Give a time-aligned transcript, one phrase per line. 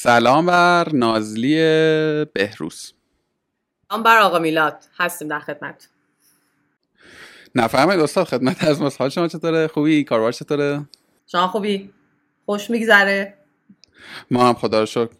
[0.00, 1.56] سلام بر نازلی
[2.24, 2.92] بهروز.
[3.90, 4.84] سلام بر آقا میلاد.
[4.98, 5.88] هستیم در خدمت.
[7.54, 10.84] نفهمید استاد خدمت از ما حال شما چطوره؟ خوبی؟ کاربار چطوره؟
[11.26, 11.90] شما خوبی؟
[12.46, 13.34] خوش میگذره.
[14.30, 15.10] ما هم خدا رو شکر.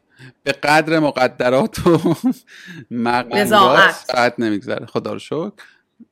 [0.42, 2.14] به قدر مقدرات و
[2.90, 4.86] مقدرات ساعت نمیگذره.
[4.86, 5.52] خدا رو شکر.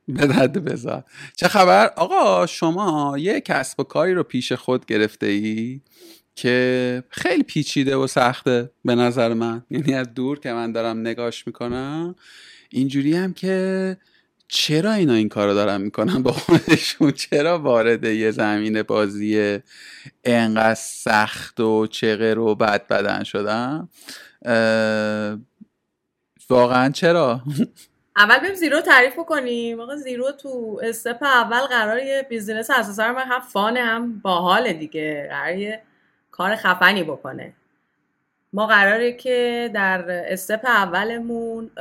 [0.07, 1.03] به درد بزار
[1.35, 5.81] چه خبر؟ آقا شما یه کسب و کاری رو پیش خود گرفته ای؟
[6.37, 9.63] که خیلی پیچیده و سخته به نظر من.
[9.69, 12.15] یعنی از دور که من دارم نگاش می‌کنم
[12.69, 13.97] اینجوری هم که
[14.47, 19.59] چرا اینا این کارو دارن می‌کنن با خودشون؟ چرا وارد یه زمین بازی
[20.23, 23.89] انقدر سخت و چغر و بد بدن شدن؟
[26.49, 27.41] واقعا چرا؟
[28.17, 33.23] اول بریم زیرو تعریف کنیم آقا زیرو تو استپ اول قرار یه بیزینس اساسا من
[33.27, 35.27] هم فانه هم باحال دیگه.
[35.31, 35.79] قرار
[36.37, 37.53] کار خفنی بکنه.
[38.53, 41.71] ما قراره که در step اولمون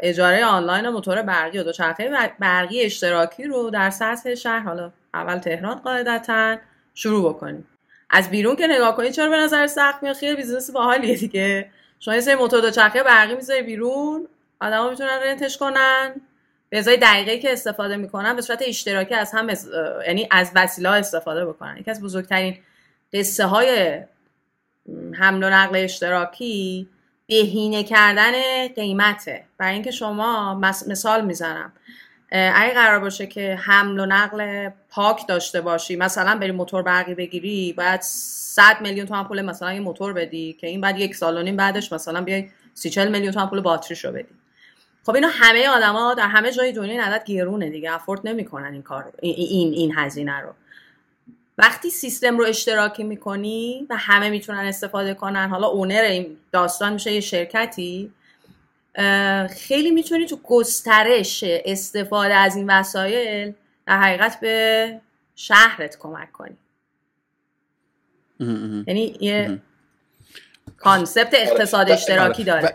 [0.00, 5.74] اجاره آنلاین موتور برقی و دوچرخه برقی اشتراکی رو در سطح شهر حالا اول تهران
[5.74, 6.56] قاعدتا
[6.94, 7.66] شروع بکنیم.
[8.10, 11.70] از بیرون که نگاه کنید چرا به نظر سخت میاد؟ خیلی business باحالیه دیگه.
[12.00, 14.28] شما یه سری موتور دوچرخه برقی می‌ذاری بیرون
[14.60, 16.14] آدما می‌تونن rent ش کنن.
[16.70, 19.48] به ازای دقیقه که استفاده می‌کنن به صورت اشتراکی از هم
[20.06, 21.76] یعنی از وسیله استفاده بکنن.
[21.76, 22.58] یکی از بزرگترین
[23.12, 24.00] قصه های
[25.18, 26.88] حمل و نقل اشتراکی
[27.26, 28.32] بهینه کردن
[28.76, 29.44] قیمته.
[29.58, 30.54] برای اینکه شما
[30.88, 31.72] مثال می‌زنم.
[32.32, 37.72] اگه قرار باشه که حمل و نقل پاک داشته باشی مثلا بری موتور برقی بگیری
[37.72, 41.42] باید 100 میلیون تومن پول مثلا یه موتور بدی که این بعد یک سال و
[41.42, 44.34] نیم بعدش مثلا بیای 30 میلیون تومن پول باتریشو بدی.
[45.06, 47.92] خب اینو همه آدما در همه جای دنیا این عدد گرونه دیگه.
[47.92, 50.52] افورد نمی‌کنن این کار این این هزینه رو.
[51.58, 57.12] وقتی سیستم رو اشتراکی می‌کنی و همه می‌تونن استفاده کنن حالا اونر این داستان میشه
[57.12, 58.12] یه شرکتی
[59.50, 63.54] خیلی می‌تونی تو گسترش استفاده از این وسایل
[63.86, 65.00] در حقیقت به
[65.34, 66.56] شهرت کمک کنی.
[68.86, 69.62] یعنی یه
[70.76, 72.74] کانسپت اقتصاد اشتراکی داره.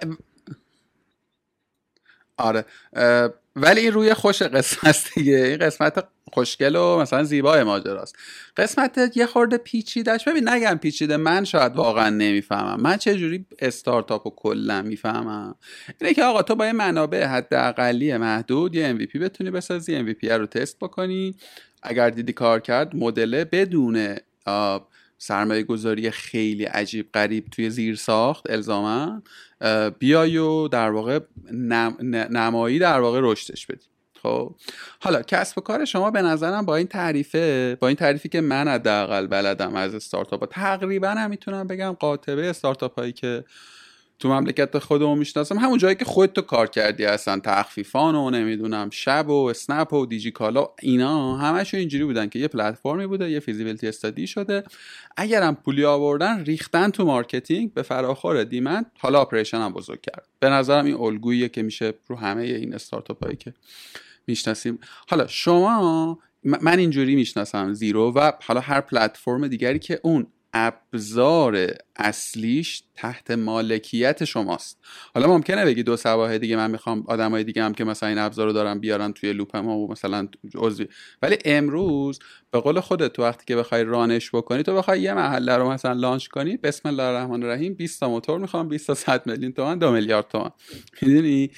[2.38, 2.66] آره.
[3.56, 5.36] ولی این روی خوش قسمت دیگه.
[5.36, 8.16] این قسمت خوشگل و مثلا زیبای ماجراست.
[8.58, 12.82] قسمت یه خورده پیچیدش ببین نگم پیچیده من شاید واقعا نمی‌فهمم.
[12.82, 15.56] من چه جوری استارتاپ و کلا می‌فهمم؟
[16.02, 20.46] اینه که آقا تو با یه منابع حداقلی محدود یه MVP بتونی بسازی MVP رو
[20.46, 21.36] تست بکنی.
[21.84, 24.16] اگر دیدی کار کرد مدل بدون
[25.24, 29.22] سرمایه گذاری خیلی عجیب غریب توی زیر ساخت الزاما
[30.00, 31.20] بیای و در واقع
[32.30, 33.86] نمایی در واقع رشدش بدی.
[34.24, 34.56] خب؟
[35.00, 38.68] حالا کسب و کار شما به نظرم با این تعریفه با این تعریفی که من
[38.68, 43.44] حداقل بلدم از استارتاپ تقریبا هم می‌تونم بگم قاطبه استارتاپ هایی که
[44.20, 45.58] تو مملکت خودمون می‌شناسم.
[45.58, 50.32] همون جایی که خودتو کار کردی هستن تخفیفان و نمی‌دونم شب و اسنپ و دیجی
[50.32, 54.64] کالا اینا همشون اینجوری بودن که یه پلتفرمی بوده یه feasibility study شده.
[55.18, 60.28] اگرم پولی آوردن ریختن تو marketing به فراخور demand حالا operation هم بزرگ کرد.
[60.40, 63.54] به نظرم این الگوییه که میشه رو همه این استارتاپ هایی که
[64.28, 64.80] می‌شناسیم.
[65.08, 72.84] حالا شما من اینجوری می‌شناسم زیرو و حالا هر پلتفرم دیگری که اون ابزار اصلیش
[72.96, 74.80] تحت مالکیت شماست.
[75.14, 78.48] حالا ممکنه بگی دو سواه دیگه من می‌خوام آدمای دیگه هم که مثلا این ابزار
[78.48, 80.88] رو دارن بیارن توی لوپم و مثلا عضوی.
[81.22, 82.20] ولی امروز
[82.52, 85.94] به قول خودت تو وقتی که بخوای رانش بکنی تو بخوای یه محله رو مثلا
[85.94, 89.80] لانچ کنی بسم الله الرحمن الرحیم 20 تا موتور می‌خوام 20 تا 100 میلیون تومن
[89.80, 90.52] 2 میلیارد تومن
[91.02, 91.52] می‌دونی؟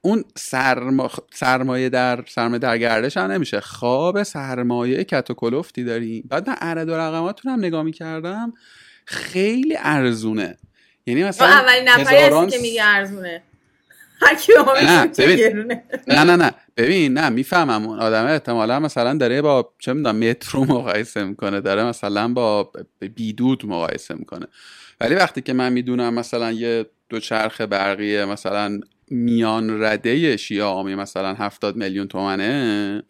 [0.00, 1.10] اون سرما...
[1.32, 3.60] سرمایه در سرمایه در گردش هم نمیشه.
[3.60, 5.32] خواب سرمایه کت
[5.76, 8.52] داری بعد من عدد و رقماتون هم نگاه می‌کردم.
[9.10, 10.58] خیلی ارزونه.
[11.06, 13.42] یعنی مثلا اولین نفری که میگه ارزونه.
[14.78, 15.04] نه
[16.08, 16.54] نه نه نه.
[16.76, 18.26] ببین نه می‌فهمم اون آدم.
[18.26, 21.60] احتمالا مثلا داره با چه می‌دونم مترو مقایسه می‌کنه.
[21.60, 22.72] داره مثلا با
[23.14, 24.46] بیدود مقایسه می‌کنه.
[25.00, 28.80] ولی وقتی که من می‌دونم مثلا یه دوچرخ برقیه مثلا
[29.10, 33.02] میان رده شیائامی مثلا هفتاد میلیون تومنه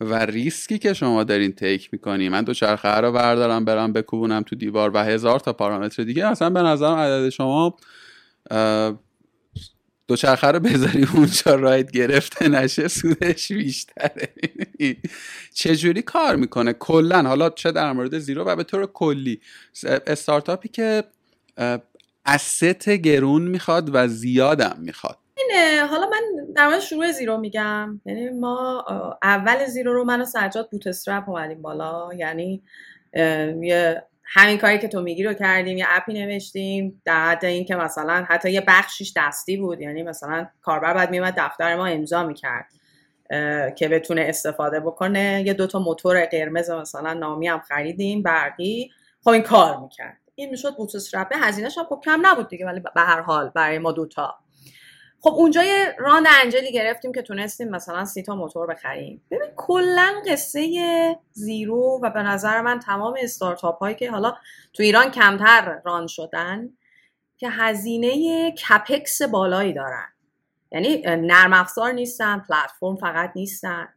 [0.00, 2.28] و ریسکی که شما دارین تیک می‌کنی.
[2.28, 6.30] من دو چرخه رو بردارم برم بکوبونم تو دیوار و هزار تا پارامتر دیگه.
[6.30, 7.76] مثلا به نظرم عدد شما
[10.08, 14.28] دو چرخه رو بذاری اونجا راید گرفته نشه سودش بیشتره.
[15.54, 17.22] چجوری کار می‌کنه؟ کلا.
[17.22, 19.40] حالا چه در مورد زیرو؟ و به طور کلی.
[20.06, 21.04] استارتاپی که
[22.26, 25.18] است گرون می‌خواد و زیادم می‌خواد.
[25.36, 25.86] اینه.
[25.86, 28.00] حالا من در مورد شروع زیرو میگم.
[28.04, 28.84] یعنی ما
[29.22, 32.14] اول زیرو رو من و سجاد بوت استرپ اومدیم بالا.
[32.14, 32.62] یعنی
[33.62, 37.76] یه همین کاری که تو میگی رو کردیم یه اپی نوشتیم در حد این که
[37.76, 39.80] مثلا حتی یه بخشیش دستی بود.
[39.80, 42.66] یعنی مثلا کاربر بعد میومد دفتر ما امضا می‌کرد
[43.74, 45.42] که بتونه استفاده بکنه.
[45.46, 48.90] یه دوتا موتور قرمز مثلا نامی هم خریدیم برقی.
[49.24, 50.16] خب این کار می‌کرد.
[50.34, 53.78] این می‌شد بوتوس رپه هزینهش هم خب کم نبود دیگه ولی به هر حال برای
[53.78, 54.34] ما دوتا
[55.26, 59.22] خب اونجا یه راند انجلی گرفتیم که تونستیم مثلا سی تا موتور بخریم.
[59.30, 64.34] ببین کلا قصه زیرو و به نظر من تمام استارتاپ هایی که حالا
[64.72, 66.68] تو ایران کمتر ران شدن
[67.38, 70.06] که هزینه کپکس بالایی دارن.
[70.72, 73.88] یعنی نرم افزار نیستن پلتفرم فقط نیستن.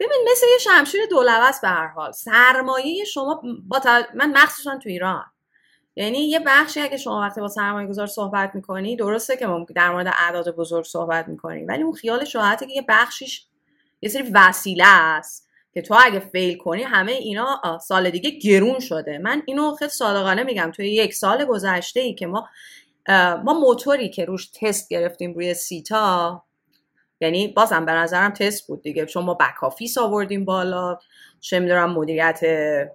[0.00, 2.12] ببین مثل یه شمشیر دولبه به هر حال.
[2.12, 3.80] سرمایه شما با
[4.14, 5.24] من مخصوصا تو ایران.
[5.96, 9.90] یعنی یه بخشی اگه شما وقتی با سرمایه گذار صحبت می‌کنی درسته که ما در
[9.90, 13.46] مورد اعداد بزرگ صحبت می‌کنیم ولی اون خیال راحته که یه بخشیش
[14.02, 19.18] یه سری وسیله است که تو اگه فیل کنی همه اینا سال دیگه گرون شده.
[19.18, 20.70] من اینو خیلی صادقانه میگم.
[20.76, 22.48] توی یک سال گذشته ای که ما
[23.44, 26.44] ما موتوری که روش تست گرفتیم روی سیتا
[27.22, 29.06] یعنی بازم به نظرم تست بود دیگه.
[29.06, 30.98] چون ما back office آوردیم بالا.
[31.40, 32.40] چه می‌دونم مدیریت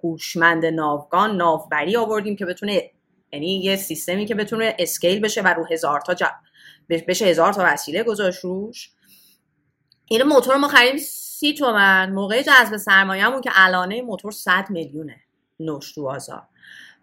[0.04, 2.90] هوشمند ناوگان ناوبری آوردیم که بتونه
[3.32, 6.14] یعنی یه سیستمی که بتونه scale بشه و رو هزار تا
[6.90, 8.90] بشه هزار تا وسیله گذاشت روش.
[10.08, 12.12] این موتور ما خریدیم سی تومن.
[12.12, 15.20] موقع جذب سرمایه‌مون که الانه موتور 100 میلیونه
[15.60, 16.42] نوش تو بازار.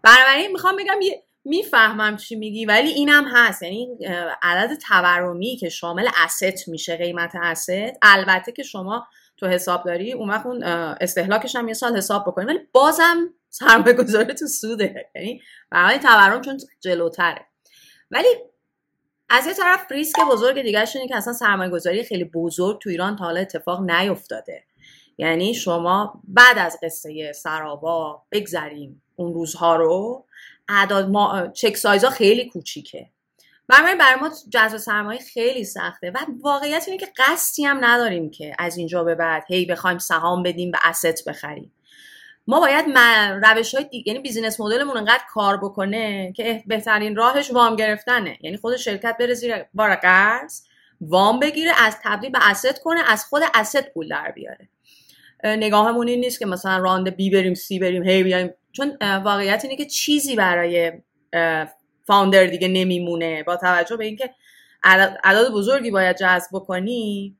[0.02, 3.62] بنابراین می‌خوام بگم یه می‌فهمم چی میگی ولی اینم هست.
[3.62, 3.98] یعنی
[4.42, 9.06] عدد تورمی که شامل اسست میشه قیمت اسست البته که شما
[9.36, 10.62] تو حساب داری اون وقت اون
[11.00, 15.10] استهلاکش هم یه سال حساب بکنی ولی بازم سرمایه گذاره تو سوده.
[15.14, 15.40] یعنی
[15.70, 17.46] برای تورم چون جلوتره.
[18.10, 18.28] ولی
[19.28, 23.16] از یه طرف ریسک بزرگ دیگه اینه که اصلا سرمایه گذاری خیلی بزرگ تو ایران
[23.16, 24.64] تا حالا اتفاق نیفتاده.
[25.18, 30.25] یعنی شما بعد از قصه سرابا بگذریم اون روزها رو
[30.68, 33.10] اعداد ما check size ا خیلی کوچیکه.
[33.68, 38.56] برای برای ما جذب سرمایه خیلی سخته و واقعیت اینه که قصدی هم نداریم که
[38.58, 41.72] از اینجا به بعد هی بخوایم سهام بدیم و asset بخریم.
[42.46, 42.98] ما باید
[43.44, 48.38] روش های دیگه یعنی business model مون انقدر کار بکنه که بهترین راهش وام گرفتنه.
[48.40, 50.62] یعنی خود شرکت بره زیر بار قرض
[51.00, 54.68] وام بگیره از تبدیل به asset کنه از خود asset پول در بیاره.
[55.44, 59.76] نگاهمون این نیست که مثلا round B بریم C بریم هی بیایم چون واقعیت اینه
[59.76, 60.92] که چیزی برای
[62.06, 63.42] فاوندر دیگه نمیمونه.
[63.42, 64.34] با توجه به اینکه
[65.24, 67.36] عدد بزرگی باید جذب بکنی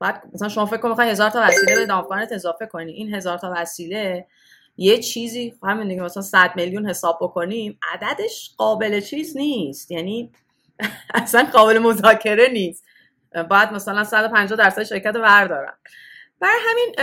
[0.00, 2.92] بعد مثلا شما فکر کنید هزار تا وسیله به دامکانت اضافه کنی.
[2.92, 4.26] این هزار تا وسیله
[4.76, 9.90] یه چیزی همین دیگه مثلا 100 میلیون حساب بکنیم عددش قابل چیز نیست.
[9.90, 10.30] یعنی
[11.14, 12.84] اصلا قابل مذاکره نیست.
[13.50, 15.74] باید مثلا 150 درصد شرکت بردارن
[16.42, 16.94] برای همین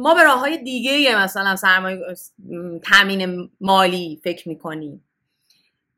[0.00, 1.98] ما به راه های دیگه مثلا سرمایه
[2.84, 5.04] تامین مالی فکر می‌کنیم.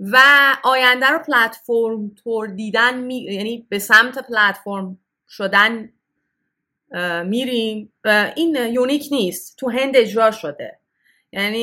[0.00, 0.18] و
[0.62, 3.22] آینده رو پلتفرم‌تر دیدن می...
[3.22, 4.98] یعنی به سمت پلتفرم
[5.28, 5.92] شدن
[7.24, 7.92] میریم.
[8.36, 10.78] این unique نیست تو هند اجرا شده.
[11.32, 11.58] یعنی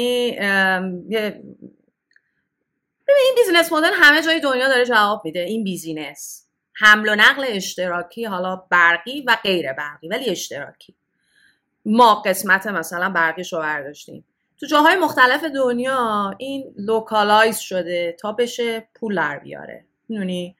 [3.08, 5.40] این business model همه جای دنیا داره جواب میده.
[5.40, 6.48] این business
[6.80, 10.97] حمل و نقل اشتراکی حالا برقی و غیر برقی ولی اشتراکی.
[11.90, 14.26] ما قسمت مثلا برقیش رو برداشتیم.
[14.60, 19.86] تو جاهای مختلف دنیا این localize شده تا بشه پول در بیاره.
[20.10, 20.56] می‌دونی؟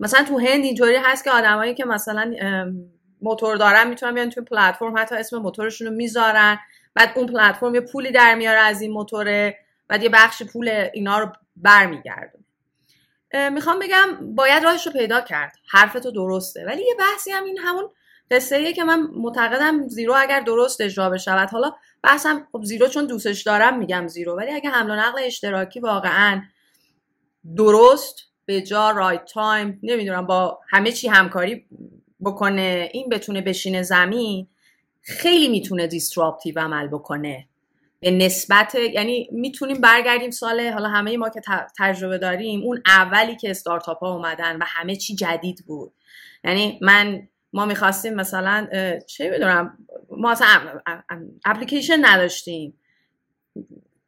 [0.00, 2.34] مثلا تو هند اینطوری هست که آدمایی که مثلا
[3.22, 6.58] موتور دارن می‌تونن بیان توی پلتفرم حتی اسم موتورشون رو می‌ذارن.
[6.94, 11.18] بعد اون پلتفرم یه پولی در میاره از این موتوره بعد یه بخش پول اینا
[11.18, 12.44] رو برمیگردونه.
[13.52, 15.52] می‌خوام بگم باید راهش رو پیدا کرد.
[15.70, 16.64] حرفتو درسته.
[16.66, 17.90] ولی یه بحثی هم این همون
[18.30, 21.50] قصه که من معتقدم زی‌رو اگر درست اجرا بشود.
[21.50, 25.80] حالا بحثم خب زی‌رو چون دوستش دارم میگم زی‌رو ولی اگه حمل و نقل اشتراکی
[25.80, 26.42] واقعا
[27.56, 31.66] درست به جا right time نمی‌دونم با همه چی همکاری
[32.24, 34.48] بکنه این بتونه بشینه زمین
[35.00, 37.48] خیلی می‌تونه disruptive عمل بکنه.
[38.00, 41.40] به نسبت یعنی می‌تونیم برگردیم سال حالا همه ما که
[41.78, 45.92] تجربه داریم اون اولی که استارتاپ ها اومدن و همه چی جدید بود.
[46.44, 48.68] یعنی من ما می‌خواستیم مثلا
[49.06, 49.78] چه می‌دونم
[50.10, 50.80] ما اصلا
[51.44, 52.80] اپلیکیشن نداشتیم.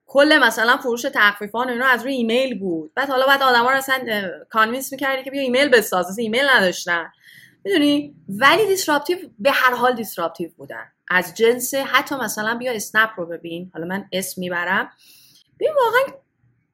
[0.06, 2.92] کل مثلا فروش تخفیفان اینا از روی ایمیل بود.
[2.94, 7.12] بعد حالا بعد آدما رو اصلا convince می‌کردی که بیا ایمیل بساز ایمیل نداشتن.
[7.64, 10.92] می‌دونی؟ ولی disruptive به هر حال disruptive بودن.
[11.08, 13.70] از جنس حتی مثلا بیا اسنپ رو ببین.
[13.74, 14.90] حالا من اسم می‌برم.
[15.60, 16.20] ببین واقعا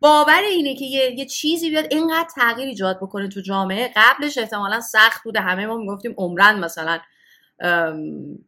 [0.00, 3.92] باور اینه که یه, یه چیزی بیاد اینقدر تغییر ایجاد بکنه تو جامعه.
[3.96, 5.40] قبلش احتمالا سخت بوده.
[5.40, 6.98] همه ما می‌گفتیم عمرن مثلا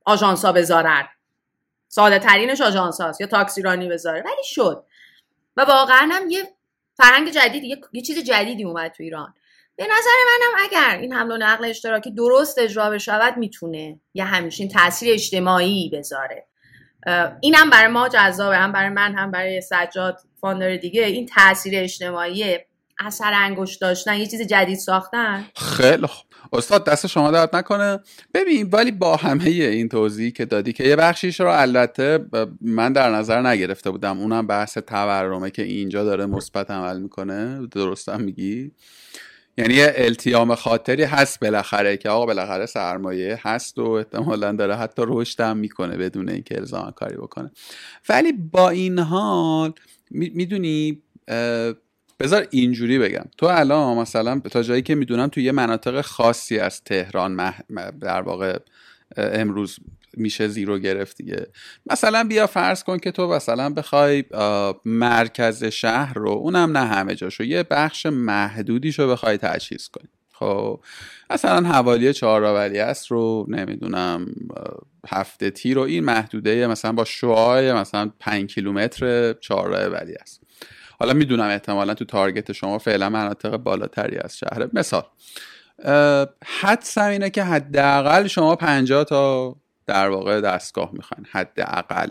[0.05, 1.09] آژانسا بذارن.
[1.89, 4.23] ساده ترینش آژانس هاست یا تاکسی رانی بذاره.
[4.23, 4.85] ولی شد.
[5.57, 6.43] و واقعا هم یه
[6.95, 9.35] فرهنگ جدید یه, یه چیز جدیدی اومد تو ایران.
[9.77, 14.69] به نظر منم اگر این حمل و نقل اشتراکی درست اجرا بشود می‌تونه یه همچین
[14.69, 16.47] تاثیر اجتماعی بذاره.
[17.41, 18.57] اینم برای ما جذابه.
[18.57, 20.21] هم برای من هم برای سجاد.
[20.41, 22.59] فاندر دیگه این تاثیر اجتماعی
[23.01, 26.27] اثر انگشت داشتن یه چیز جدید ساختن؟ خیلی خوب.
[26.53, 27.99] استاد دست شما درد نکنه.
[28.35, 32.19] ببین ولی با همه این توضیحی که دادی که یه بخشیش رو البته
[32.61, 34.19] من در نظر نگرفته بودم.
[34.19, 37.67] اونم بحث تورمه که اینجا داره مثبت عمل می‌کنه.
[37.67, 38.73] درستم میگی؟
[39.59, 45.03] یعنی یه التیام خاطری هست بالاخره که آقا بالاخره سرمایه هست و احتمالا داره حتی
[45.07, 47.51] رشد هم می‌کنه بدون اینکه الزام کاری بکنه.
[48.09, 49.73] ولی با این حال
[50.11, 51.03] می‌دونی
[52.21, 53.25] بذار اینجوری بگم.
[53.39, 57.55] تو الان مثلا تا جایی که می‌دونم تو یه مناطق خاصی از تهران
[58.01, 58.59] در واقع
[59.17, 59.77] امروز
[60.15, 61.47] میشه زیرو گرفت دیگه.
[61.91, 64.25] مثلا بیا فرض کن که تو مثلا بخوای
[64.85, 70.09] مرکز شهر رو اونم نه همه جاشو یه بخش محدودیشو بخوای تجهیز کنی.
[70.33, 70.81] خب
[71.31, 74.27] مثلا حوالی چهارراولی است رو نمی‌دونم
[75.09, 80.43] هفته تی رو این محدوده مثلا با شعای مثلا پنج کیلومتر چهارراولی است.
[80.99, 84.69] حالا می‌دونم احتمالا تو تارگت شما فعلا مناطق بالاتری از شهر.
[84.73, 85.05] مثال
[86.45, 91.27] حدسم اینه که حداقل شما 50 تا در واقع دستگاه می‌خواین.
[91.31, 92.11] حداقل.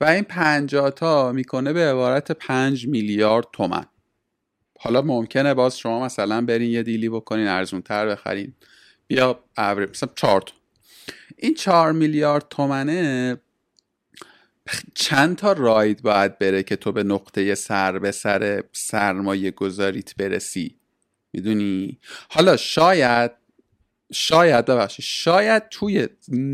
[0.00, 3.84] و این 50 تا می‌کنه به عبارت 5 میلیارد تومن.
[4.78, 8.54] حالا ممکنه باز شما مثلا برین یه دیلی بکنین ارزون تر بخرین.
[9.06, 10.44] بیا مثلا 4
[11.42, 13.36] این 4 میلیارد تومنه
[14.94, 20.76] چند تا راید باید بره که تو به نقطه سر به سر سرمایه گذاریت برسی؟
[21.32, 23.30] می‌دونی؟ حالا شاید
[24.12, 26.08] شاید ببخشید شاید توی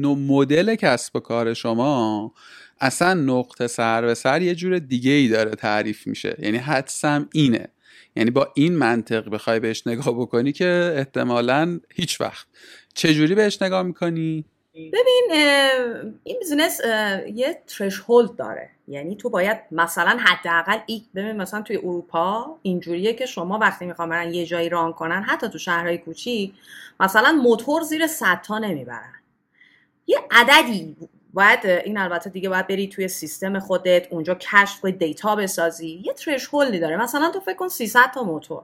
[0.04, 2.35] مدل کسب و کار شما
[2.80, 6.37] اصلا نقطه سر به سر یه جور دیگه ای داره تعریف میشه.
[6.38, 7.68] یعنی حدسم اینه.
[8.16, 12.47] یعنی با این منطق بخوای بهش نگاه بکنی که احتمالا هیچ وقت.
[12.95, 14.45] چجوری بهش نگاه می‌کنی؟
[14.92, 15.30] ببین
[16.25, 16.80] این بیزنس
[17.35, 17.62] یه
[18.08, 18.70] threshold داره.
[18.88, 20.78] یعنی تو باید مثلا حداقل
[21.14, 25.49] ببین مثلا توی اروپا اینجوریه که شما وقتی می‌خوام برن یه جایی run کنن حتی
[25.49, 26.52] تو شهرهای کوچیک
[27.00, 29.14] مثلا موتور زیر 100 تا نمی‌برن.
[30.06, 30.97] یه عددی
[31.32, 36.02] باید این البته دیگه باید بری توی سیستم خودت اونجا کشف کنی دیتا بسازی.
[36.06, 36.97] یه threshold ی داره.
[36.97, 38.62] مثلا تو فکر کن 300 تا موتور.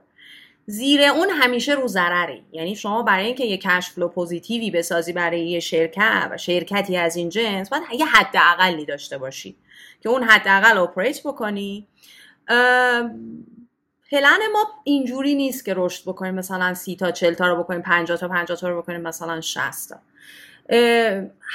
[0.65, 5.13] زیر اون همیشه رو ضرری یعنی شما برای اینکه یه cash flow positive ی بسازی
[5.13, 9.55] برای یه شرکت و شرکتی از این جنس باید یه حد اقلی داشته باشی
[10.01, 11.87] که اون حد اقل operate بکنی
[14.11, 18.17] پلن ما اینجوری نیست که رشد بکنیم مثلا سی تا چل تا رو بکنیم 50
[18.17, 19.99] تا 50 تا رو بکنیم مثلا 60 تا.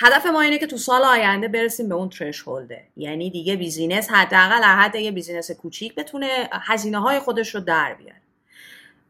[0.01, 4.11] هدف ما اینه که تو سال آینده برسیم به اون threshold ه یعنی دیگه بیزینس
[4.11, 8.21] حداقل حد یه بیزینس کوچیک بتونه هزینه های خودش رو در بیاره.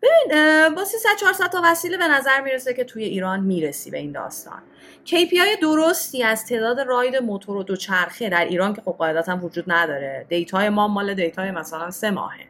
[0.03, 4.13] ببین با 300 400 تا وسیله به نظر می‌رسه که توی ایران می‌رسی به این
[4.13, 4.63] داستان.
[5.07, 10.27] KPI درستی از تعداد ride موتور و دوچرخه در ایران که خب قاعدتا وجود نداره.
[10.29, 12.47] دیتای ما مال دیتای مثلا سه ماهه.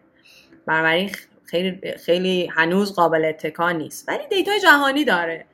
[0.66, 1.10] بنابراین
[1.44, 4.08] خیلی خیلی هنوز قابل اتکا نیست.
[4.08, 5.44] ولی دیتای جهانی داره.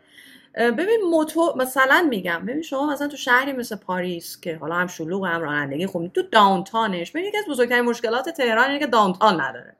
[0.57, 5.27] ببین موتور مثلا میگم ببین شما مثلا تو شهری مثل پاریس که حالا هم شلوغ
[5.27, 9.41] هم رانندگی خوب تو downtown ش ببین یکی از بزرگترین مشکلات تهران اینه که downtown
[9.41, 9.77] نداره.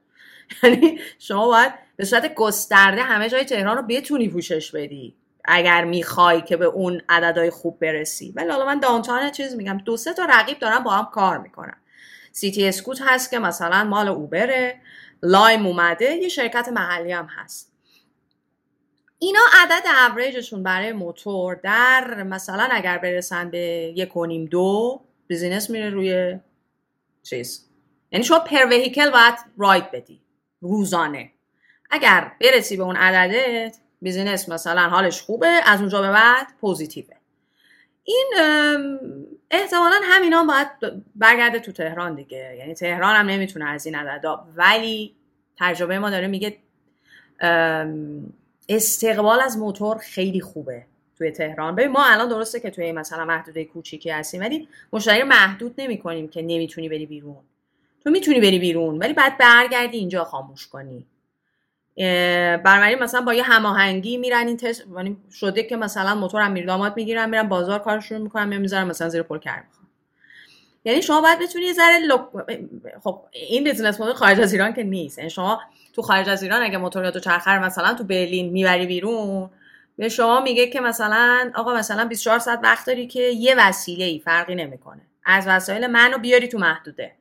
[0.63, 6.41] یعنی شما باید به صورت گسترده همه جای تهران رو بتونی پوشش بدی اگر می‌خوای
[6.41, 8.33] که به اون عددهای خوب برسی.
[8.35, 11.77] ولی حالا من downtown چیز میگم دو سه تا رقیب دارن با هم کار می‌کنن.
[12.31, 14.81] سیتی اسکوت هست که مثلا مال اوبره
[15.23, 17.73] لایم اومده یه شرکت محلی هم هست.
[19.19, 25.69] اینا عدد اوریجشون برای موتور در مثلا اگر برسن به یک و نیم دو بیزینس
[25.69, 26.39] میره روی
[27.23, 27.69] چیز.
[28.11, 30.21] یعنی شما per vehicle باید ride بدی.
[30.61, 31.31] روزانه.
[31.89, 37.15] اگر برسی به اون عددت بیزینس مثلا حالش خوبه از اونجا به بعد positive ه.
[38.03, 38.33] این
[39.51, 40.67] احتمالا همینا باید
[41.15, 42.55] برگرده تو تهران دیگه.
[42.59, 45.15] یعنی تهران هم نمی‌تونه از این عددا ولی
[45.59, 46.57] تجربه ما داره میگه
[48.69, 50.85] استقبال از موتور خیلی خوبه
[51.17, 51.75] توی تهران.
[51.75, 56.27] ببین ما الان درسته که توی مثلا محدوده کوچیکی هستیم ولی مشتری محدود نمی کنیم
[56.27, 57.37] که نمی‌تونی بری بیرون.
[58.03, 61.05] تو می‌تونی بری بیرون ولی بعد برگردی اینجا خاموش کنی.
[62.63, 66.93] بنابراین مثلا با یه هماهنگی میرن این تست یعنی شده که مثلا موتور هم میردامات
[66.95, 69.65] می‌گیرن میرن بازار کارشون می‌کنن می‌ذارن مثلا زیر پل کرد
[70.85, 72.21] یعنی شما باید بتونی یه ذره لک...
[73.03, 75.17] خب این بیزنس مدل خارج از ایران که نیست.
[75.17, 75.61] یعنی شما
[75.93, 79.49] تو خارج از ایران اگه موتور یا تو چرخر مثلا تو برلین می‌بری بیرون
[79.97, 84.19] به شما میگه که مثلا آقا مثلا 24 ساعت وقت داری که یه وسیله ای
[84.19, 85.01] فرقی نمی‌کنه.
[85.25, 87.11] از وسایل منو بیاری تو محدوده.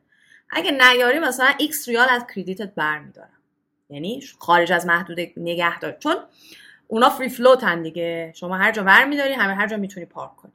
[0.51, 3.29] اگه نیاری مثلا x ریال از کردیتت برمیدارم.
[3.91, 6.17] یعنی خارج از محدود نگه دار چون
[6.89, 8.33] اونا فری فلوتن دیگه.
[8.37, 10.53] شما هر جا برمیداری همه هر جا می‌تونی پارک کنی.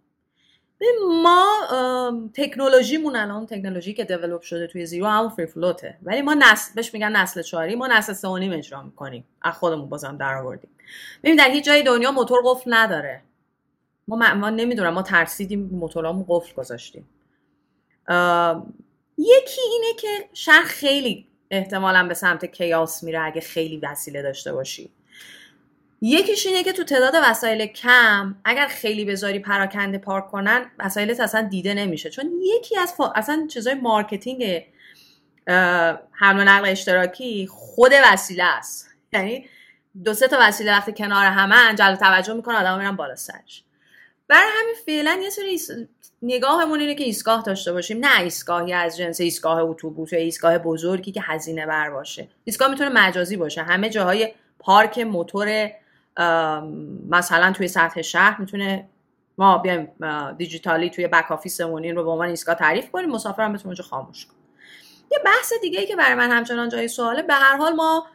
[1.24, 6.74] ما تکنولوژیمون الان تکنولوژی که دیولپ شده توی زیرو همون فری فلوته ولی ما نسل
[6.76, 7.76] بهش میگن نسل چهاری.
[7.76, 9.24] ما نسل سه اجرا می‌کنیم.
[9.42, 10.70] از خودمون بازم در آوردیم.
[11.24, 13.22] ببین در هیچ جای دنیا موتور قفل نداره.
[14.08, 14.94] ما, ما نمی‌دونم.
[14.94, 17.10] ما ترسیدیم موتورامون قفل گذاشتیم.
[19.22, 24.90] یکی اینه که شهر خیلی احتمالا به سمت chaos میره اگه خیلی وسیله داشته باشی.
[26.02, 31.42] یکیش اینه که تو تعداد وسایل کم اگر خیلی بذاری پراکنده پارک کنن وسایلت اصلا
[31.42, 32.10] دیده نمیشه.
[32.10, 34.64] چون یکی از اصلا چیزای مارکتینگ
[36.12, 38.90] حمل و نقل اشتراکی خود وسیله است.
[39.14, 39.46] یعنی
[40.04, 43.64] دو سه تا وسیله وقتی کنار همه جلب توجه می‌کنه آدم میرن بالا سرش.
[44.32, 45.60] برای همین فعلا یه سری
[46.22, 48.06] نگاهمون اینه که ایستگاه داشته باشیم.
[48.06, 52.28] نه ایستگاهی از جنس ایستگاه اتوبوس یا ایستگاه بزرگی که هزینه بر باشه.
[52.44, 53.62] ایستگاه می‌تونه مجازی باشه.
[53.62, 55.72] همه جاهای پارک موتور
[57.10, 58.88] مثلا توی سطح شهر می‌تونه
[59.38, 59.92] ما بیایم
[60.38, 63.10] دیجیتالی توی بک آفیسمون این رو به عنوان ایستگاه تعریف کنیم.
[63.10, 64.42] مسافر هم بتونه اونجا خاموش کنیم
[65.12, 67.22] یه بحث دیگه ای که برای من همچنان جای سواله.
[67.22, 68.06] به هر حال ما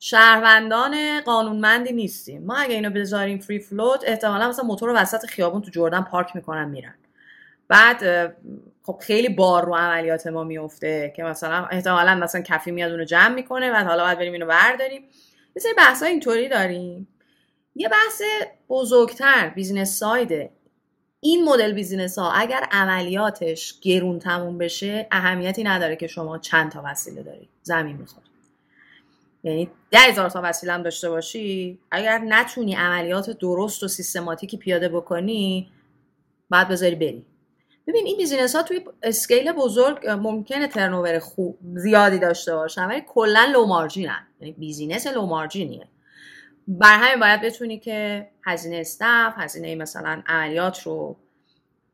[0.00, 2.44] شهروندان قانونمندی نیستیم.
[2.44, 6.36] ما اگه اینو بذاریم free float احتمالا مثلا موتور رو وسط خیابون تو جردن پارک
[6.36, 6.94] می‌کنن میرن.
[7.68, 8.32] بعد
[8.82, 13.34] خب خیلی بار رو عملیات ما میفته که مثلا احتمالا مثلا کفی میاد اونو جمع
[13.34, 15.02] می‌کنه بعد حالا باید بریم اینو برداریم.
[15.56, 17.08] یه سری بحث اینطوری داریم.
[17.74, 18.22] یه بحث
[18.68, 20.50] بزرگتر business side ه
[21.20, 26.82] این مدل بیزینس ها اگر عملیاتش گرون تموم بشه اهمیتی نداره که شما چند تا
[26.84, 27.48] وسیله دارید.
[27.62, 28.25] زمین می‌خواد.
[29.46, 35.70] یعنی ده هزار تا وسیله داشته باشی اگر نتونی عملیات درست و سیستماتیکی پیاده بکنی
[36.50, 37.26] بعد بذاری بری.
[37.86, 43.44] ببین این بیزینس ها توی scale بزرگ ممکنه turnover خوب زیادی داشته باشن ولی کلا
[43.52, 45.88] low margin ن یعنی بیزینس low margin یه
[46.68, 51.16] بر همین باید بتونی که هزینه staff هزینه مثلا عملیات رو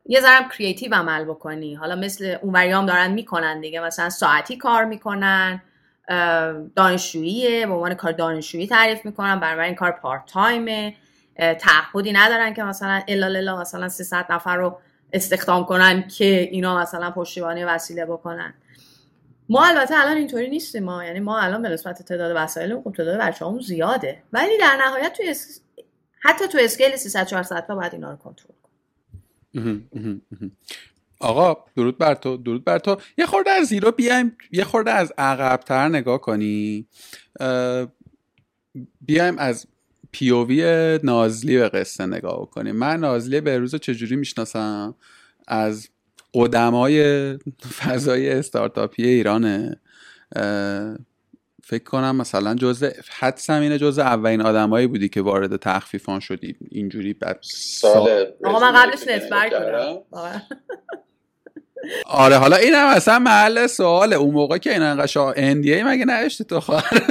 [0.05, 1.75] یه ذرم creative عمل بکنی.
[1.75, 5.61] حالا مثل اون دارن می‌کنن دیگه مثلا ساعتی کار می‌کنن.
[6.75, 10.95] دانشجوییه به عنوان کار دانشجویی تعریف می‌کنن برای این کار پارت تایمه
[11.37, 14.79] تعهدی ندارن که مثلا الا للا مثلا 300 نفر رو
[15.13, 18.53] استخدام کنن که اینا مثلا پشتیبانی وسیله بکنن.
[19.49, 23.19] ما البته الان اینطوری نیستیم ما یعنی ما الان به نسبت تعداد وسایل خب تعداد
[23.19, 24.23] بچه‌هامون زیاده.
[24.33, 25.35] ولی در نهایت توی
[26.19, 28.55] حتی تو اسکیل 300 400 تا باید اینا رو کنترل
[29.53, 30.21] کنیم.
[31.23, 32.97] آقا درود بر تو درود بر تو.
[33.17, 36.87] یه خورده از زیرو بیایم یه خورده از عقبتر نگاه کنی.
[39.01, 39.67] بیایم از
[40.11, 42.75] پیووی نازلی به قصه نگاه کنیم.
[42.75, 44.95] من نازلی به روز چجوری می‌شناسم؟
[45.47, 45.89] از
[46.33, 47.37] قدمای
[47.77, 49.79] فضای استارتاپی ایرانه.
[51.63, 56.55] فکر کنم مثلا جزء حد اینه جزء اولین آدمایی بودی که وارد تخفیفان شدی.
[56.71, 60.41] اینجوری بعد سال آقا من قبلش نتورک بودم
[62.05, 64.15] آره حالا این هم اصلا محل سواله.
[64.15, 67.01] اون موقع که این انقدر اندی مگه نوشتی تو خواهر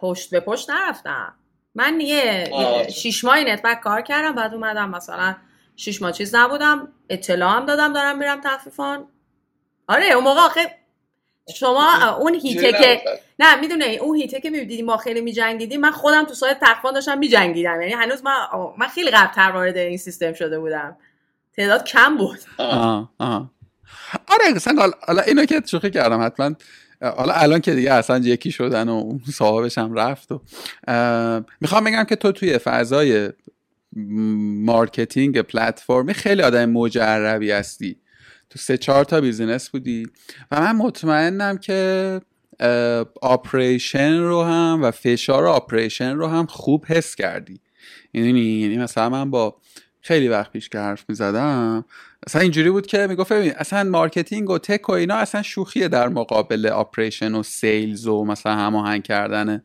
[0.00, 1.34] پشت به پشت نرفتم.
[1.74, 2.50] من یه
[2.92, 5.36] شیش ماهی نتورک کار کردم بعد اومدم مثلا
[5.76, 9.08] شیش ماه چیز نبودم اطلاع هم دادم دارم میرم تخفیفان.
[9.88, 10.60] آره اون موقع آخه
[11.54, 13.02] شما اون هیته که
[13.38, 17.18] نه می‌دونه اون هیته که می‌دیدی ما خیلی میجنگیدیم من خودم تو سایت تخفیفان داشتم
[17.18, 17.80] میجنگیدم.
[17.80, 18.36] یعنی هنوز من
[18.78, 20.96] من خیلی قبلتر وارد این سیستم شده بودم.
[21.58, 22.38] تعداد کم بود.
[22.58, 23.12] آه.
[23.18, 23.50] آه.
[24.28, 26.54] آره اصلا حالا اینو که شوخی کردم حتما.
[27.02, 30.42] حالا الان که دیگه اصلا یکی شدن و صاحبش هم رفت و
[31.60, 33.30] می‌خوام بگم که تو توی فضای
[34.64, 37.96] marketing پلتفرمی خیلی آدم مجربی هستی.
[38.50, 40.06] تو سه چهار تا business بودی
[40.50, 42.20] و من مطمئنم که
[43.22, 47.60] operation رو هم و فشار operation رو هم خوب حس کردی.
[48.14, 49.56] یعنی یعنی مثلا من با
[50.08, 51.84] خیلی وقت پیش که حرف می‌زدم.
[52.26, 56.08] اصلا اینجوری بود که می‌گفت ببین اصلا marketing و tech و اینا اصلا شوخیه در
[56.08, 59.62] مقابل operation و sales و مثلا هماهنگ کردن.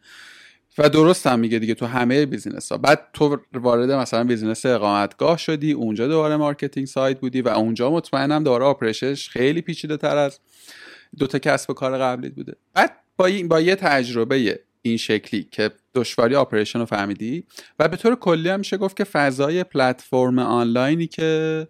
[0.78, 5.38] و درست هم میگه دیگه تو همه business ها بعد تو وارد مثلا business اقامتگاه
[5.38, 10.18] شدی اونجا دوباره marketing side بودی و اونجا مطمئنم دوباره operation ش خیلی پیچیده تر
[10.18, 10.40] از
[11.20, 12.56] دوتا کسب و کار قبلی بوده.
[12.74, 17.44] بعد با, با یه تجربه این شکلی که دشواری operation رو فهمیدی.
[17.80, 21.68] و به طور کلی هم میشه گفت که فضای پلتفرم آنلاینی که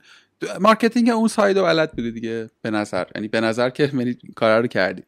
[0.59, 3.05] marketing اون side و بلد بودی دیگه به نظر.
[3.15, 5.03] یعنی به نظر که یعنی کار رو کردی.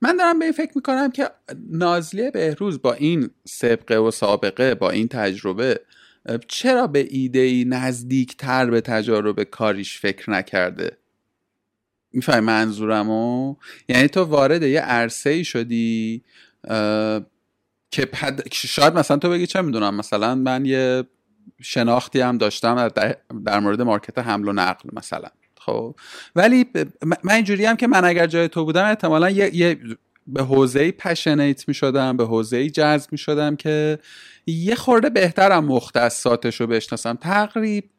[0.00, 1.30] من دارم به این فکر می‌کنم که
[1.70, 5.80] نازلی بهروز با این صبغه و سابقه با این تجربه
[6.48, 10.96] چرا به ایده ای نزدیک تر به تجارب کاریش فکر نکرده؟
[12.14, 13.56] می‌فهمی منظورمو؟
[13.88, 16.22] یعنی تو وارد یه عرصه ای شدی
[17.90, 18.08] که
[18.52, 21.04] شاید مثلا تو بگی چه می‌دونم مثلا من یه
[21.62, 22.88] شناختی هم داشتم
[23.44, 25.28] در مورد مارکت حمل و نقل مثلا
[25.60, 25.96] خب؟
[26.36, 26.66] ولی
[27.22, 29.78] من اینجوری هم که من اگر جای تو بودم احتمالا یه, یه
[30.26, 33.98] به حوزه پشنیت می شدم به حوزه جذب می شدم که
[34.46, 37.14] یه خورده بهترم مختصاتش رو بشناسم.
[37.14, 37.90] تقریب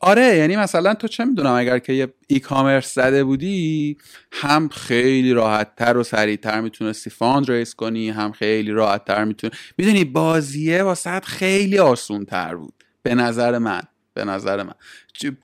[0.00, 3.96] آره یعنی مثلا تو چه می‌دونم اگر که یه ای کامرس زده بودی
[4.32, 9.52] هم خیلی راحت تر و سریعتر می‌تونستی fund raise کنی هم خیلی راحت تر می‌تونی.
[9.78, 12.74] می‌دونی بازیه واسه خیلی آسون تر بود.
[13.02, 13.82] به نظر من
[14.14, 14.74] به نظر من.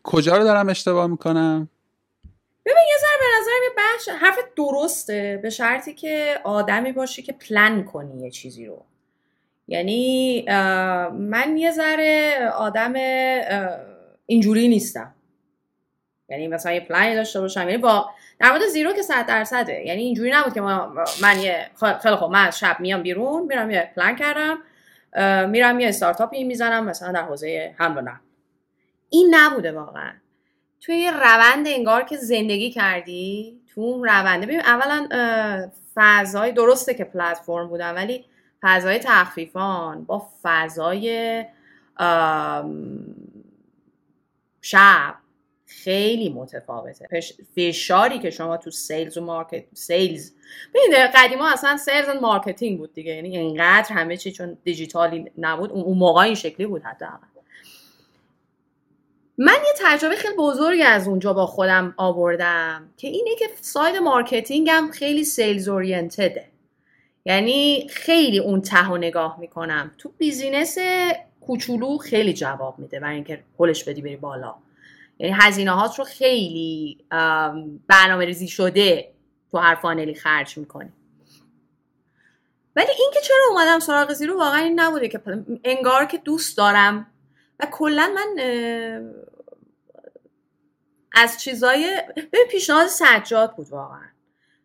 [0.02, 1.68] کجا رو دارم اشتباه می‌کنم؟
[2.66, 5.40] ببین یه ذره به نظرم یه بخش حرف درسته.
[5.42, 8.84] به شرطی که آدمی باشی که پلن کنی یه چیزی رو.
[9.68, 10.44] یعنی
[11.12, 12.92] من یه ذره آدم
[14.26, 15.14] اینجوری نیستم.
[16.28, 17.60] یعنی مثلا یه پلانی داشته باشم.
[17.60, 19.82] یعنی با در مورد زیرو که صد درصده.
[19.86, 20.60] یعنی اینجوری نبود که
[21.22, 21.70] من یه
[22.02, 24.58] خیلی خوب من شب میام بیرون میرم یه پلان کردم
[25.50, 28.18] میرم یه استارتاپی می‌زنم مثلا در حوزه حمل و نقل
[29.10, 30.12] این نبوده واقعا.
[30.80, 35.08] توی یه روند انگار که زندگی کردی تو اون رونده ببین اولا
[35.94, 38.24] فضای درسته که پلتفرم بودن ولی
[38.62, 41.44] فضای تخفیفان با فضای
[44.60, 45.14] شب.
[45.66, 47.08] خیلی متفاوته.
[47.56, 50.32] فشاری که شما تو sales و market sales.
[50.74, 53.14] ببینید قدیما اصلا sales و marketing بود دیگه.
[53.14, 57.04] یعنی اینقدر همه چی چون دیجیتالی نبود اون موقع این شکلی بود حتی
[59.38, 64.81] من یه تجربه خیلی بزرگی از اونجا با خودم آوردم که اینه که side marketing
[64.81, 66.48] م خیلی sales oriented ه.
[67.24, 69.90] یعنی خیلی اون ته و نگاه می‌کنم.
[69.98, 70.78] تو business
[71.40, 74.54] کوچولو خیلی جواب میده برای اینکه پلش بدی بری بالا.
[75.18, 76.98] یعنی هزینه هات رو خیلی
[77.88, 79.12] برنامه ریزی شده
[79.50, 80.92] تو هر فانلی خرج می‌کنی.
[82.76, 85.20] ولی اینکه چرا اومدم سراغ زیرو واقعا این نبوده که
[85.64, 87.06] انگار که دوست دارم.
[87.60, 88.42] و کلا من
[91.12, 94.06] از چیزای به پیشنهاد سجاد بود واقعا.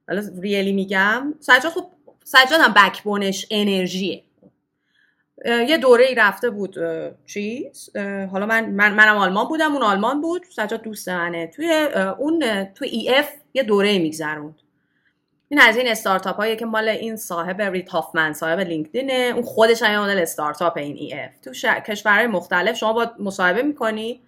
[0.08, 1.34] حالا ریلی میگم.
[1.40, 1.86] سجاد خب
[2.24, 4.24] سجاد هم backbone ش انرژیه.
[5.46, 6.76] یه دوره ای رفته بود
[7.26, 7.90] چیز
[8.32, 10.46] حالا من, من منم آلمان بودم اون آلمان بود.
[10.56, 11.48] سجاد دوست منه.
[11.48, 11.88] توی
[12.20, 14.56] اون توی EF یه دوره ای میگذروند.
[15.50, 19.84] این از این استارتاپ هایی که مال این صاحب رید هافمن صاحب لینکدینه اون خودش
[19.84, 24.22] هم مدل استارتاپ این EF تو کشورهای مختلف شما با مصاحبه می‌کنی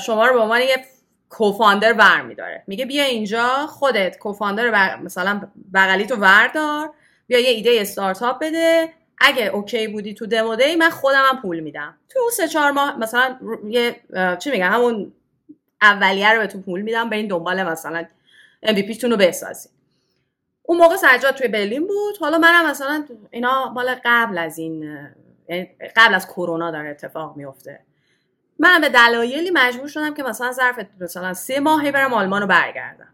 [0.00, 0.84] شما رو به عنوان یه
[1.32, 2.62] co-founder برمیداره.
[2.66, 6.90] میگه بیا اینجا خودت co-founder مثلا بغلی تو وردار
[7.26, 8.88] بیا یه ایده استارتاپ بده.
[9.18, 11.94] اگه اوکی بودی تو دمو دی من خودم هم پول میدم.
[12.08, 14.00] تو اون سه چهار ماه مثلا یه
[14.38, 15.12] چی میگم همون
[15.82, 18.06] اولیه رو به تو پول میدم برین دنبال مثلا
[18.66, 19.68] MVP تون رو بسازی
[20.62, 22.18] اون موقع سجاد توی برلین بود.
[22.20, 25.08] حالا منم مثلا اینا مال قبل از این
[25.96, 27.80] قبل از کرونا داره اتفاق میفته
[28.58, 33.08] من به دلایلی مجبور شدم که مثلا ظرف مثلا سه ماهی برم آلمان رو برگردم.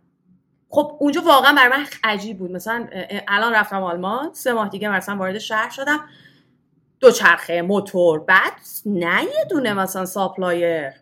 [0.71, 2.51] خب اونجا واقعا برای من عجیب بود.
[2.51, 2.89] مثلا
[3.29, 6.09] الان رفتم آلمان سه ماه دیگه مثلا وارد شهر شدم.
[7.01, 8.53] دو چرخه موتور بعد
[8.87, 10.93] نه یه دونه مثلا supplier.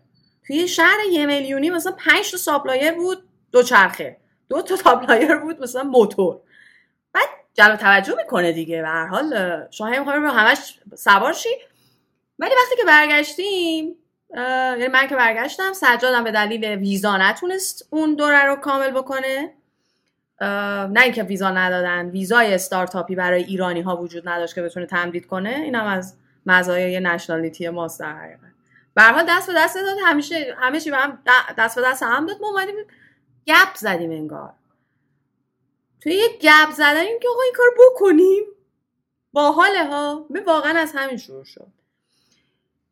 [0.47, 4.17] توی شهر یه میلیونی مثلا پنج تا supplier بود دو چرخه
[4.49, 6.41] دو تا supplier بود مثلا موتور.
[7.13, 8.83] بعد جلب توجه می‌کنه دیگه.
[8.83, 11.49] به هر حال شما هم همش سوار شی.
[12.39, 13.97] ولی وقتی که برگشتیم
[14.35, 19.53] یعنی من که برگشتم سجادم به دلیل ویزا نتونست اون دوره رو کامل بکنه.
[20.41, 25.51] نه اینکه ویزا ندادن ویزای استارتاپی برای ایرانی ها وجود نداشت که بتونه تمدید کنه.
[25.51, 28.41] اینم از مزایای نشنالیتی ماست در حقیقت.
[28.95, 31.23] به دست به دست داد همیشه همه چی هم
[31.59, 32.41] دست به دست هم داد.
[32.41, 32.75] ما اومدیم
[33.47, 34.53] گپ زدیم انگار.
[36.01, 38.45] توی یه گپ زدنیم که آقا این کار بکنیم.
[39.33, 40.27] باحاله ها.
[40.31, 41.67] به واقعا از همین شروع شد.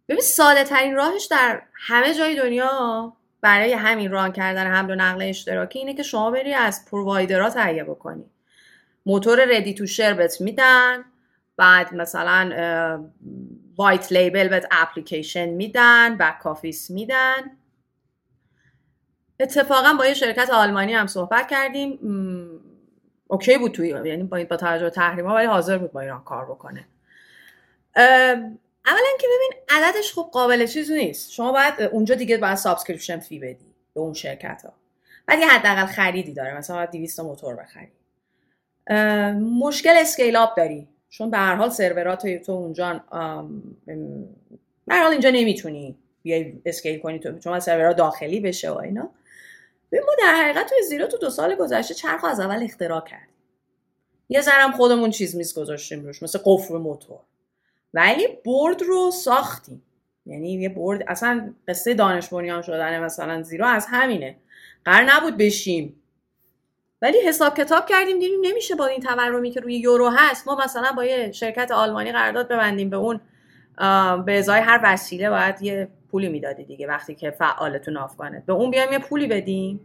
[0.08, 5.22] ببین ساده ترین راهش در همه جای دنیا برای همین run کردن حمل و نقل
[5.22, 8.24] اشتراکی اینه که شما بری از provider ها تهیه بکنی.
[9.06, 11.04] موتور ready to share بهت میدن
[11.56, 13.04] بعد مثلا
[13.76, 17.56] white label بهت اپلیکیشن میدن back office میدن.
[19.40, 21.98] اتفاقا با یه شرکت آلمانی هم صحبت کردیم.
[23.26, 26.86] OK بود توی یعنی با توجه تحریم ها ولی حاضر بود با ایران کار بکنه.
[28.86, 31.32] اولا که ببین عددش خوب قابل چیزی نیست.
[31.32, 34.72] شما باید اونجا دیگه باید subscription fee بدی به اون شرکت ها
[35.26, 36.58] بعد یه حداقل خریدی داره.
[36.58, 37.92] مثلا باید 200 موتور بخری.
[39.40, 40.88] مشکل scale up داری.
[41.08, 43.04] چون به هر حال سرورات تو اونجا
[44.86, 47.18] به حال اینجا نمی‌تونی بیای scale کنی.
[47.18, 49.10] تو چون سرورها داخلی بشه و اینا.
[49.92, 53.28] ما در حقیقت توی زیرو تو دو سال گذشته چرخ از اول اختراع کرد
[54.28, 56.22] یه ذرم خودمون چیز میز گذاشتیم روش.
[56.22, 57.20] مثل قفل موتور.
[57.94, 59.82] ولی برد رو ساختیم.
[60.26, 64.36] یعنی یه برد اصلا قصه دانش بنیان شدن مثلا زیرو از همینه.
[64.84, 66.00] قرار نبود بشیم.
[67.02, 70.48] ولی حساب کتاب کردیم دیدیم نمیشه با این تورمی که روی یورو هست.
[70.48, 73.20] ما مثلا با یه شرکت آلمانی قرارداد ببندیم به اون
[74.24, 78.70] به ازای هر وسیله باید یه پولی می‌دادی دیگه وقتی که فعالتون افغانه به اون
[78.70, 79.80] بیایم یه پولی بدیم.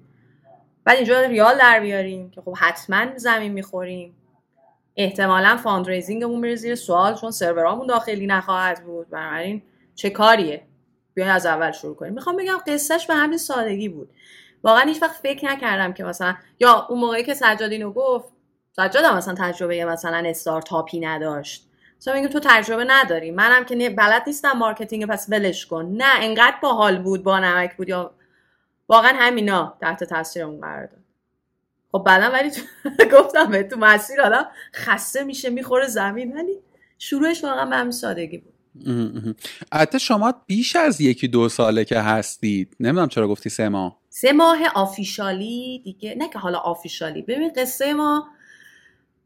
[0.84, 4.15] بعد اینجا ریال در بیاریم که خب حتما زمین می‌خوریم.
[4.99, 9.09] احتمالا fundraising مون میره زیر سوال چون سرورامون داخلی نخواهد بود.
[9.09, 9.62] بنابراین
[9.95, 10.62] چه کاریه؟
[11.13, 12.13] بیاین از اول شروع کنیم.
[12.13, 14.09] می‌خوام بگم قصهش به همین سادگی بود.
[14.63, 18.29] واقعا هیچ وقت فکر نکردم که مثلا یا اون موقعی که سجاد اینو گفت
[18.71, 21.69] سجاد هم مثلا تجربه مثلا استارتاپی نداشت.
[21.97, 23.31] مثلا میگم تو تجربه نداری.
[23.31, 25.85] منم که بلد نیستم marketing پس ولش کن.
[25.85, 28.12] نه انقدر باحال بود با نمک بود یا
[28.89, 31.09] واقعا همینا تحت تاثیر اون قرار داد.
[31.91, 32.49] خب بعدا ولی
[33.17, 36.34] گفتم تو مسیر آدم خسته میشه می‌خوره زمین.
[36.34, 36.60] ولی
[36.97, 38.54] شروعش واقعا به همین سادگی بود.
[39.71, 43.99] البته شما بیش از یکی دو ساله که هستید نمی‌دونم چرا گفتی سه ماه.
[44.10, 46.15] سه ماه آفیشالی دیگه.
[46.17, 47.21] نه که حالا آفیشالی.
[47.21, 48.28] ببین قصه ما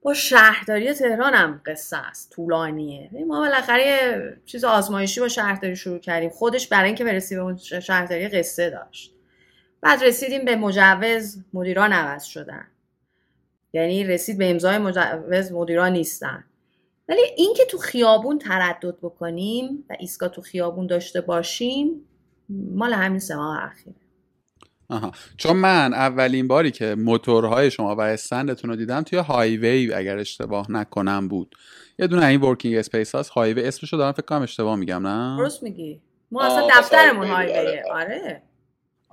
[0.01, 3.09] با شهرداری تهران هم قصه است طولانیه.
[3.27, 6.29] ما بالاخره چیز آزمایشی با شهرداری شروع کردیم.
[6.29, 9.12] خودش برای اینکه برسیم به اون شهرداری قصه داشت.
[9.83, 12.67] بعد رسیدیم به مجوز مدیران عوض شدن.
[13.73, 16.43] یعنی رسید به امضای مجوز مدیران نیستن.
[17.09, 22.05] ولی اینکه تو خیابون تردد بکنیم و ایستگاه تو خیابون داشته باشیم
[22.49, 23.93] مال همین سه ماه اخیر
[24.89, 25.11] آها.
[25.37, 30.17] چون من اولین باری که موتورهای شما و stand تون رو دیدم توی هایوی اگر
[30.17, 31.55] اشتباه نکنم بود.
[31.99, 35.63] یه دونه این working space هاست هایوی اسمشو دارم فکر کنم اشتباه میگم نه؟ درست
[35.63, 36.01] میگی.
[36.31, 37.83] ما اصلا دفترمون هایویه.
[37.93, 38.41] آره.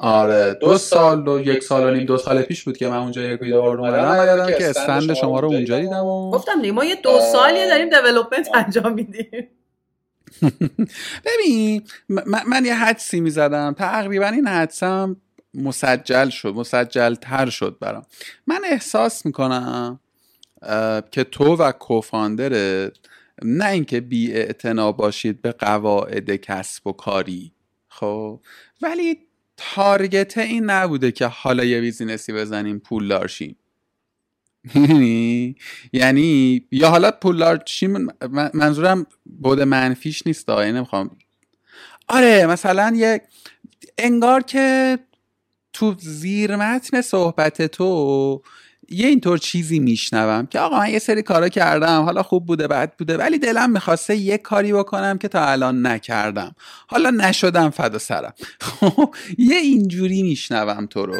[0.03, 3.23] آره دو سال و یک سال و نیم دو سال پیش بود که من اونجا
[3.23, 6.85] یک ویدیو رو اومدم یادم که استند شما رو اونجا دیدم و گفتم دیگه ما
[6.85, 9.49] یه دو سالی داریم دیولپمنت انجام میدیم.
[11.27, 11.83] ببین
[12.47, 13.75] من, یه حدسی می‌زدم.
[13.79, 15.17] تقریبا این حدسم
[15.55, 18.07] مسجل شد مسجل تر شد برام.
[18.47, 20.01] من احساس می‌کنم
[21.11, 22.93] که تو و کوفاندرت
[23.43, 24.47] نه اینکه بی
[24.97, 27.53] باشید به قواعد کسب و کاری
[27.89, 28.41] خب؟
[28.83, 29.19] ولی
[29.61, 33.57] تارگت این نبوده که حالا یه بیزینسی بزنیم پول دارشیم.
[35.93, 37.63] یعنی یا حالا پولدار
[38.55, 41.17] منظورم بود منفیش نیست یعنی نمی‌خوام.
[42.09, 43.23] آره مثلا یه
[43.99, 44.99] انگار که
[45.73, 48.43] تو زیر متن صحبت تو
[48.91, 52.93] یه اینطور چیزی میشنوم که آقا من یه سری کارا کردم حالا خوب بوده بد
[52.99, 56.55] بوده ولی دلم می‌خواسته یه کاری بکنم که تا الان نکردم.
[56.87, 58.35] حالا نشدم فدا سرم.
[58.61, 61.13] خب یه اینجوری میشنوم تو رو.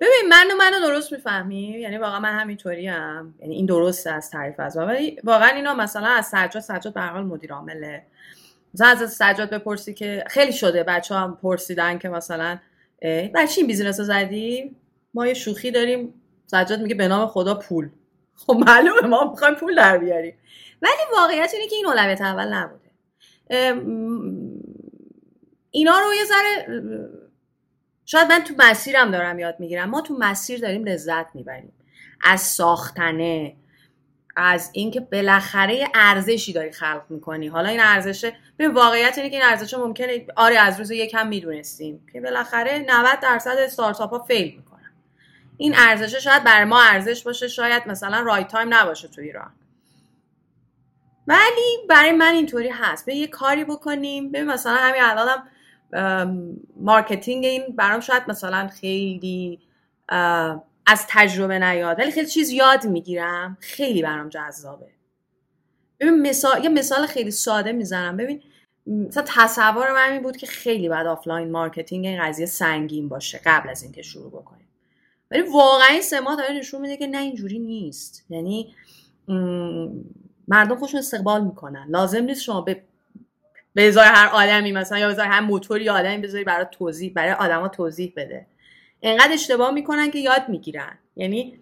[0.00, 4.60] ببین منو منو درست می‌فهمی یعنی واقعا من همینطوری هم یعنی این درسته از تعریف
[4.60, 8.02] از ولی واقعا اینا مثلا از سجاد سجاد به حال مدیر عامله.
[8.74, 12.58] مثلا از سجاد بپرسی که خیلی شده بچه هم پرسیدن که مثلا
[13.02, 14.76] چی این بیزینس رو زدی؟
[15.14, 16.14] ما یه شوخی داریم.
[16.50, 17.88] سجاد میگه به نام خدا پول.
[18.34, 20.34] خب معلومه ما می‌خوایم پول در بیاریم.
[20.82, 22.90] ولی واقعیت اینه که این اولویت اول نبوده.
[25.70, 26.80] اینا رو یه ذره
[28.06, 29.90] شاید من تو مسیرم دارم یاد می‌گیرم.
[29.90, 31.72] ما تو مسیر داریم لذت می‌بریم.
[32.22, 33.56] از ساختنه
[34.36, 37.46] از اینکه بالاخره ارزشی داری خلق می‌کنی.
[37.46, 42.06] حالا این ارزشه به واقعیت اینه که این ارزش ممکنه آره از روز یکم می‌دونستیم
[42.12, 44.69] که بالاخره 90 درصد استارتاپ ها فیل می‌کنن.
[45.60, 49.52] این ارزشه شاید بر ما ارزش باشه شاید مثلا right time نباشه تو ایران.
[51.26, 53.06] ولی برای من اینطوری هست.
[53.06, 54.32] یه یه کاری بکنیم.
[54.32, 55.46] ببین مثلا همین الانم
[56.76, 59.60] marketing این برام شاید مثلا خیلی
[60.86, 61.98] از تجربه نیاد.
[61.98, 63.56] ولی خیلی چیز یاد می‌گیرم.
[63.60, 64.90] خیلی برام جذابه.
[66.00, 68.16] ببین مثال یه مثال خیلی ساده می‌زنم.
[68.16, 68.42] ببین
[68.86, 73.70] مثلا تصور من این بود که خیلی بعد offline marketing این قضیه سنگین باشه قبل
[73.70, 74.59] از اینکه شروع بکنیم.
[75.30, 78.26] ولی واقعا این سه ماه داره نشون میده که نه اینجوری نیست.
[78.30, 78.74] یعنی
[80.48, 81.86] مردم خوشون استقبال می‌کنن.
[81.88, 82.82] لازم نیست شما به
[83.74, 87.68] به ازای هر آدمی مثلا یا ازای هر موتوری آدمی بذاری برای توضیح برای آدما
[87.68, 88.46] توضیح بده.
[89.02, 90.98] انقدر اشتباه می‌کنن که یاد می‌گیرن.
[91.16, 91.60] یعنی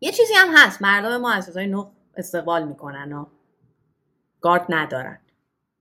[0.00, 0.82] یه چیزی هم هست.
[0.82, 3.26] مردم ما از ازای نو استقبال می‌کنن و
[4.40, 5.18] گارد ندارن.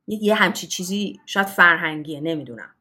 [0.07, 2.75] یه همچی چیزی شاید فرهنگیه نمی‌دونم.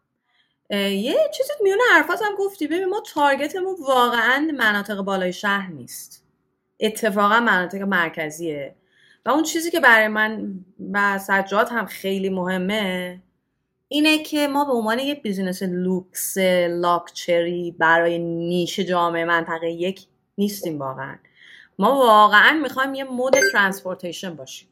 [0.70, 2.66] یه چیزی میونه حرفات هم گفتی.
[2.66, 6.24] ببین ما target مون واقعا مناطق بالای شهر نیست.
[6.80, 8.74] اتفاقا مناطق مرکزیه.
[9.26, 13.22] و اون چیزی که برای من و سجاد هم خیلی مهمه
[13.88, 20.06] اینه که ما به عنوان یک business لوکس لاکچری برای niche جامعه منطقه یک
[20.38, 21.18] نیستیم واقعا.
[21.78, 24.67] ما واقعا می‌خوایم یه mode transportation باشیم.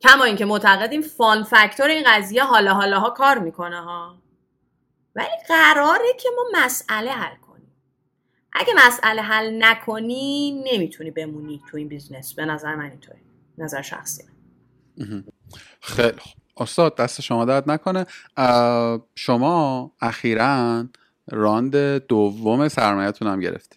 [0.00, 4.22] کما اینکه معتقدیم fun factor این قضیه حالا حالا ها کار می‌کنه ها.
[5.14, 7.72] ولی قراره که ما مسئله حل کنیم.
[8.52, 12.34] اگه مسئله حل نکنی نمی‌تونی بمونی تو این business.
[12.34, 13.20] به نظر من اینطوری.
[13.58, 14.24] نظر شخصی
[15.80, 16.20] خیلی
[16.56, 18.06] استاد دست شما درد نکنه.
[19.14, 20.84] شما اخیرا
[21.30, 23.75] round دوم سرمایهتون هم گرفتید.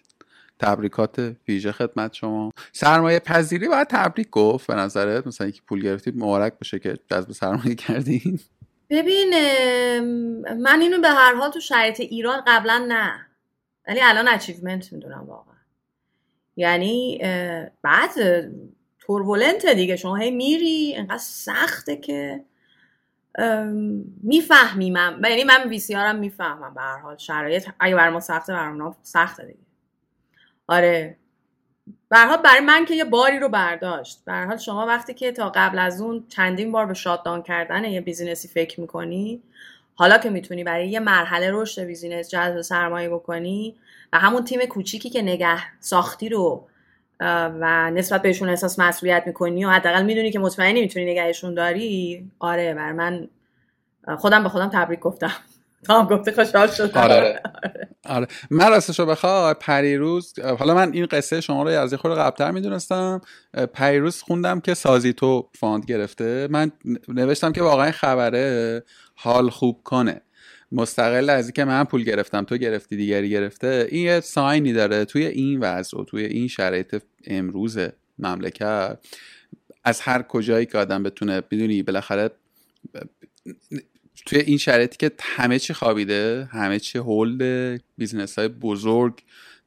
[0.60, 2.50] تبریکات ویژه خدمت شما.
[2.72, 7.32] سرمایه پذیری باید تبریک گفت به نظرت مثلا اینکه پول گرفتید مبارک باشه که جذب
[7.32, 8.40] سرمایه کردین.
[8.90, 9.30] ببین
[10.54, 13.26] من اینو به هر حال تو شرایط ایران قبلا نه
[13.88, 15.54] ولی الان achievement می‌دونم واقعا.
[16.56, 17.18] یعنی
[17.82, 18.10] بعد
[19.00, 22.44] turbulent دیگه شما هی میری انقدر سخته که
[24.22, 25.20] می‌فهمی من.
[25.24, 28.92] یعنی من وی سی آرم می‌فهمم به هر حال شرایط اگه بر ما سخته بر
[29.02, 29.69] سخته دیگه.
[30.70, 31.16] آره.
[32.12, 34.28] حال برای من که یه باری رو برداشت.
[34.28, 38.43] حال شما وقتی که تا قبل از اون چندین بار به shutdown کردن یه business
[38.43, 39.42] ی فکر می‌کنی
[39.94, 43.76] حالا که می‌تونی برای یه مرحله رشد business جذب سرمایه بکنی
[44.12, 46.66] و همون تیم کوچیکی که نگه ساختی رو
[47.20, 52.74] و نسبت بهشون احساس مسئولیت می‌کنی و حداقل می‌دونی که مطمئنی می‌تونی نگهشون داری آره
[52.74, 53.28] بر من
[54.18, 55.32] خودم به خودم تبریک گفتم.
[55.88, 57.42] گفته خوشحال شد آره.
[58.04, 58.26] آره.
[58.50, 63.20] من راستشو بخواه پریروز حالا من این قصه شما رو از خود قبلتر می‌دونستم.
[63.72, 66.48] پریروز خوندم که سازی تو fund گرفته.
[66.50, 66.72] من
[67.08, 68.82] نوشتم که واقعا خبره
[69.14, 70.20] حال خوب کنه.
[70.72, 73.86] مستقل از اینکه من پول گرفتم تو گرفتی دیگری گرفته.
[73.90, 77.78] این یه sign ی داره توی این وضع و توی این شرایط امروز
[78.18, 78.98] مملکت.
[79.84, 82.30] از هر کجایی که آدم بتونه بدونی بالاخره
[84.26, 89.22] توی این شرایطی که همه چی خوابیده همه چی hold business های بزرگ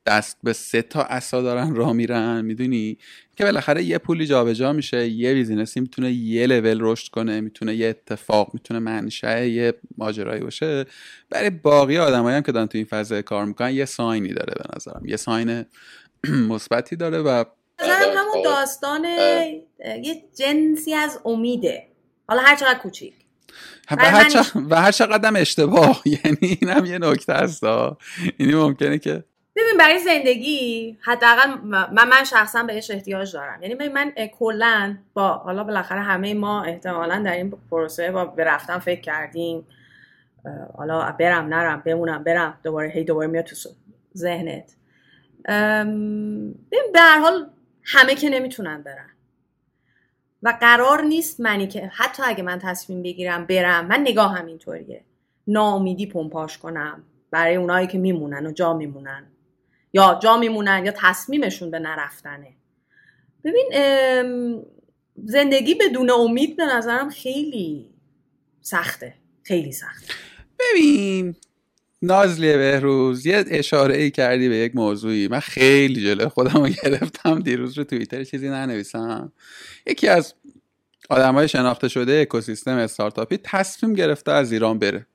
[0.06, 2.98] دست به سه تا عصا دارن راه میرن می‌دونی؟
[3.36, 7.88] که بالاخره یه پولی جابجا میشه یه بیزینسی می‌تونه یه لول رشد کنه می‌تونه یه
[7.88, 10.86] اتفاق می‌تونه منشأ یه ماجرایی باشه.
[11.30, 14.64] برای باقی آدمایی هم که دارن تو این فضا کار می‌کنن یه ساینی داره به
[14.76, 15.02] نظرم.
[15.06, 15.66] یه ساین
[16.50, 17.44] مثبتی داره و
[17.80, 19.06] همون داستان
[20.04, 21.88] یه جنسی از امیده.
[22.28, 23.14] حالا هر چقدر کوچیک.
[23.92, 27.64] و هر, و هر چقدر اشتباه یعنی اینم یه نکته است
[28.38, 29.24] اینی ممکنه که
[29.56, 33.64] ببین برای زندگی حداقل من من شخصا بهش احتیاج دارم.
[33.64, 38.80] یعنی من کلا با حالا بالاخره همه ما احتمالا در این پروسه با به رفتن
[38.80, 39.68] فکر کردیم.
[40.78, 42.60] حالا برم نرم بمونم برم.
[42.64, 43.56] دوباره هی دوباره میاد تو
[44.18, 44.76] ذهنت.
[46.72, 47.50] ببین به هر حال
[47.84, 49.10] همه که نمی‌تونن برن.
[50.44, 55.04] و قرار نیست منی که حتی اگه من تصمیم بگیرم برم من نگاه هم اینطوریه.
[55.48, 59.28] ناامیدی پمپاش کنم برای اونایی که میمونن و جا میمونن.
[59.94, 62.54] یا جا میمونن یا تصمیمشون به نرفتنه.
[63.44, 63.72] ببین
[65.24, 67.90] زندگی بدون امید به نظرم خیلی
[68.62, 69.14] سخته.
[69.44, 70.14] خیلی سخته.
[70.60, 71.36] ببین
[72.04, 75.28] نازلی بهروز یه اشاره ای کردی به یک موضوعی.
[75.28, 77.40] من خیلی جلو خودم رو گرفتم.
[77.40, 79.32] دیروز رو توییتر چیزی ننویسم.
[79.88, 80.34] یکی از
[81.10, 85.08] آدم های شناخته شده اکوسیستم استارتاپی تصمیم گرفته از ایران بره.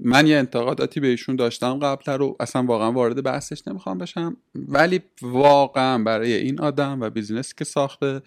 [0.00, 4.36] من یه انتقاداتی به ایشون داشتم قبل رو اصلا واقعا وارد بحثش نمی‌خوام بشم.
[4.54, 8.22] ولی واقعا برای این آدم و business ی که ساخته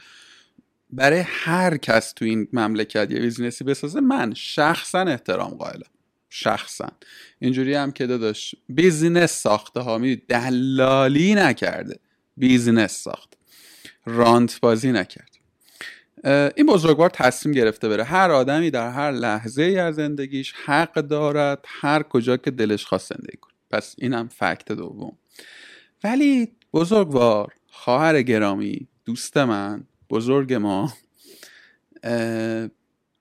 [0.89, 5.96] برای هر کس تو این مملکت یه business ی بسازه من شخصا احترام قائلم.
[6.39, 6.91] شخصا.
[7.39, 11.99] اینجوری هم که داداش business ساخته ها می دلالی نکرده.
[12.37, 13.33] بیزینس ساخت.
[14.05, 15.29] رانت بازی نکرد.
[16.55, 18.03] این بزرگوار تصمیم گرفته بره.
[18.03, 23.13] هر آدمی در هر لحظه ای از زندگیش حق دارد هر کجا که دلش خواست
[23.13, 23.53] زندگی کنه.
[23.71, 25.17] پس اینم فکت دوم.
[26.03, 30.93] ولی بزرگوار خواهر گرامی دوست من بزرگ ما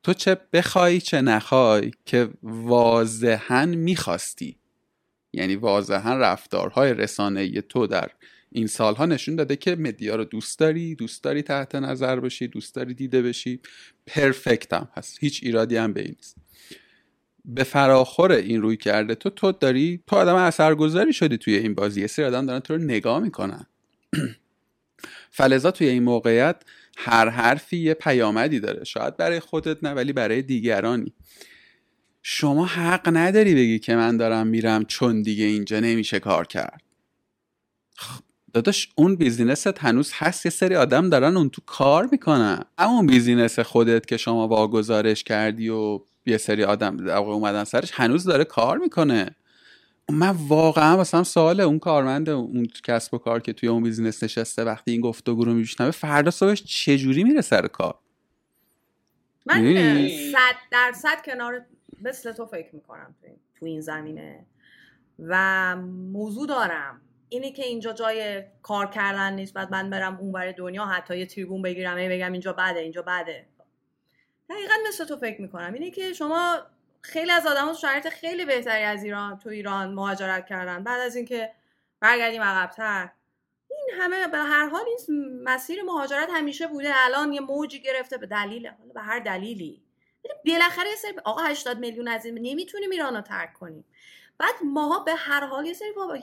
[0.06, 4.56] تو چه بخوای چه نخوای که واضحا می‌خواستی.
[5.32, 8.10] یعنی واضحا رفتارهای رسانه تو در
[8.52, 12.74] این سالها نشون داده که مدیا رو دوست داری دوست داری تحت نظر باشی دوست
[12.74, 13.60] داری دیده بشی.
[14.06, 15.18] پرفکت هم هست.
[15.20, 16.36] هیچ ایرادی هم به این نیست.
[17.44, 22.00] به فراخور این روی کرده تو تو داری تو آدم اثرگذاری شدی توی این بازی.
[22.00, 23.66] یه سری آدم دارن تو رو نگاه می‌کنن.
[25.30, 26.56] فلزا توی این موقعیت
[26.96, 28.84] هر حرفی یه پیامدی داره.
[28.84, 31.12] شاید برای خودت نه ولی برای دیگرانی.
[32.22, 36.82] شما حق نداری بگی که من دارم میرم چون دیگه اینجا نمیشه کار کرد.
[37.96, 38.22] خب،
[38.52, 40.46] داداش اون business ت هنوز هست.
[40.46, 42.64] یه سری آدم دارن اون تو کار می‌کنن.
[42.78, 48.44] اما business خودت که شما واگذارش کردی و یه سری آدم اومدن سرش هنوز داره
[48.44, 49.36] کار می‌کنه.
[50.10, 54.64] من واقعا مثلا سوال اون کارمند اون کسب و کار که توی اون business نشسته
[54.64, 57.98] وقتی این گفتگو رو میشنوه فردا صبحش چجوری میره سر کار؟
[59.46, 61.64] من صد درصد کنار
[62.02, 63.14] مثل تو فکر می‌کنم
[63.58, 64.46] تو این زمینه.
[65.18, 65.76] و
[66.12, 67.00] موضوع دارم.
[67.28, 71.62] اینی که اینجا جای کار کردن نیست بعد من برم اونور دنیا حتی یه تریبون
[71.62, 73.46] بگیرم بگم اینجا بده اینجا بده.
[74.50, 75.72] دقیقا مثل تو فکر می‌کنم.
[75.72, 76.58] اینه که شما
[77.06, 80.84] خیلی از آدم شرایط خیلی بهتری از ایران تو ایران مهاجرت کردن.
[80.84, 81.52] بعد از اینکه
[82.00, 83.10] برگردیم عقبتر.
[83.70, 86.92] این همه به هر حال این مسیر مهاجرت همیشه بوده.
[86.94, 88.18] الان یه موجی گرفته.
[88.18, 89.82] به دلیل حالا به هر دلیلی.
[90.46, 93.84] بالاخره یه سری آقا 80 میلیون از این نمی‌تونیم ایران رو ترک کنیم.
[94.38, 96.14] بعد ماها به هر حال یه سری بابا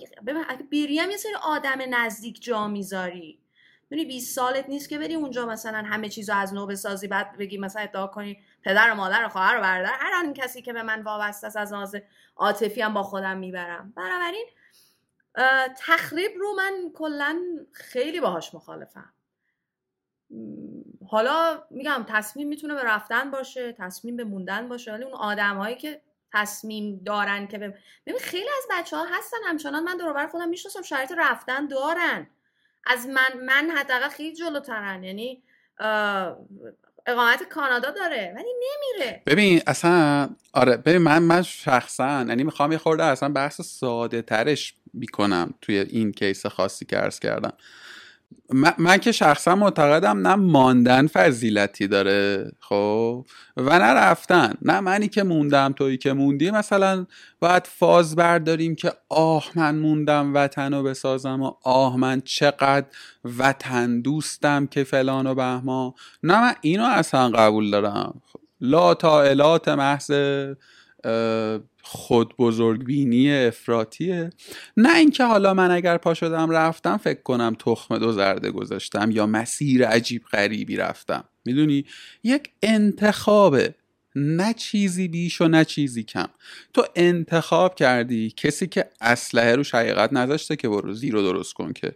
[0.49, 3.39] اگه بریم یه سری آدم نزدیک جا می‌ذاری.
[3.89, 7.57] می‌دونی 20 سالت نیست که بری اونجا مثلا همه چیزو از نو بسازی بعد بگی
[7.57, 10.83] مثلا ادعا کنی پدر و مادر و خواهر و برادر هر آن کسی که به
[10.83, 11.95] من وابسته است از ناز
[12.35, 13.93] عاطفی هم با خودم می‌برم.
[13.95, 14.45] بنابراین
[15.77, 17.41] تخریب رو من کلا
[17.71, 19.13] خیلی باهاش مخالفم.
[21.07, 26.01] حالا میگم تصمیم می‌تونه به رفتن باشه تصمیم به موندن باشه ولی اون آدمهایی که
[26.33, 31.11] تصمیم دارن که ببین خیلی از بچه ها هستن همچنان من دور خودم می‌شناسم شرایط
[31.17, 32.27] رفتن دارن.
[32.85, 35.43] از من من حداقل خیلی جلوترن یعنی
[37.07, 39.21] اقامت کانادا داره ولی نمیره.
[39.25, 44.73] ببین اصلا آره ببین من من شخصا یعنی می‌خوام یه خورده اصلا بحث ساده ترش
[44.93, 47.53] می‌کنم توی این کیس خاصی که ارز کردم.
[48.77, 53.25] من, که شخصا معتقدم نه ماندن فضیلتی داره خب؟
[53.57, 56.51] و نه رفتن نه منی که موندم تویی که موندی.
[56.51, 57.05] مثلا
[57.39, 62.85] باید فاز برداریم که آه من موندم وطن رو بسازم و آه من چقدر
[63.37, 65.95] وطن دوستم که فلان و بهما.
[66.23, 68.21] نه من اینو اصلا قبول دارم.
[68.61, 70.11] لا الات محض
[71.83, 74.29] خود بزرگبینی افراتیه
[74.77, 79.25] نه اینکه حالا من اگر پا شدم رفتم فکر کنم تخم دو زرده گذاشتم یا
[79.25, 81.23] مسیر عجیب غریبی رفتم.
[81.45, 81.85] می‌دونی؟
[82.23, 83.75] یک انتخابه.
[84.15, 86.27] نه چیزی بیش و نه چیزی کم.
[86.73, 91.95] تو انتخاب کردی کسی که اسلحه رو حقیقت نذاشته که برو زیرو درست کن که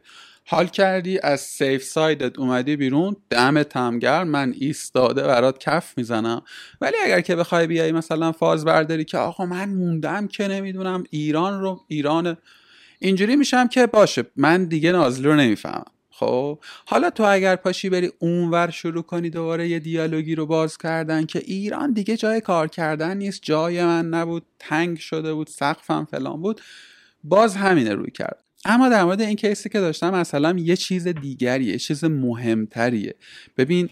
[0.50, 6.42] حال کردی؟ از سیف سایدت اومدی بیرون؟ دم تمگر من ایستاده برات کف می‌زنم.
[6.82, 11.62] ولی اگر که بخوای بیای مثلا فاز برداری که آقا من موندم که نمی‌دونم ایران
[11.62, 12.38] رو ایران
[13.00, 14.24] اینجوری میشم که باشه.
[14.36, 15.86] من دیگه نازلی رو نمی‌فهمم.
[16.10, 21.26] خب؟ حالا تو اگر پاشی بری اونور شروع کنی دوباره یه دیالوگی رو باز کردن
[21.26, 26.42] که ایران دیگه جای کار کردن نیست جای من نبود تنگ شده بود سقفم فلان
[26.42, 26.62] بود
[27.24, 28.47] باز همینه روی کرد.
[28.70, 33.16] اما در مورد این کیسی که داشتم مثلا یه چیز دیگریه یه چیز مهمتریه.
[33.58, 33.90] ببین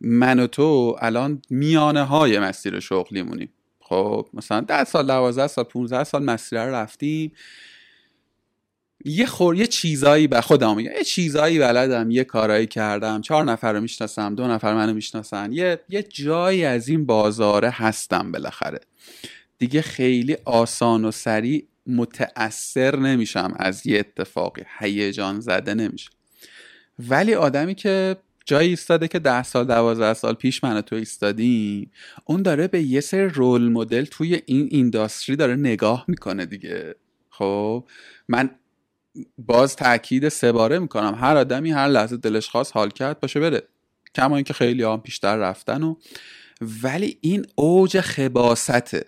[0.00, 3.48] من و تو الان میانه های مسیر شغلیمونیم
[3.80, 7.32] خب مثلا 10 سال 12 سال 15 سال مسیر رو رفتیم.
[9.04, 10.90] یه خور یه چیزایی به خودم میگم.
[10.90, 13.20] یه چیزایی بلدم یه کارایی کردم.
[13.20, 15.52] چهار نفر رو می‌شناسم دو نفر منو می‌شناسن.
[15.52, 18.80] یه یه جایی از این بازاره هستم بالاخره.
[19.58, 24.62] دیگه خیلی آسان و سریع متأثر نمیشم از یه اتفاقی.
[24.78, 26.10] هیجان زده نمیشم
[26.98, 31.90] ولی آدمی که جایی ایستاده که ده سال دوازده سال پیش من تو ایستادیم
[32.24, 36.94] اون داره به یه سری رول مدل توی این اینداستری داره نگاه می‌کنه دیگه.
[37.30, 37.84] خب
[38.28, 38.50] من
[39.38, 41.14] باز تاکید سه باره می‌کنم.
[41.20, 43.62] هر آدمی هر لحظه دلش خواست حال کرد باشه بره.
[44.14, 45.96] کما اینکه خیلی هم پیشتر رفتن و
[46.82, 49.04] ولی این اوج خباسته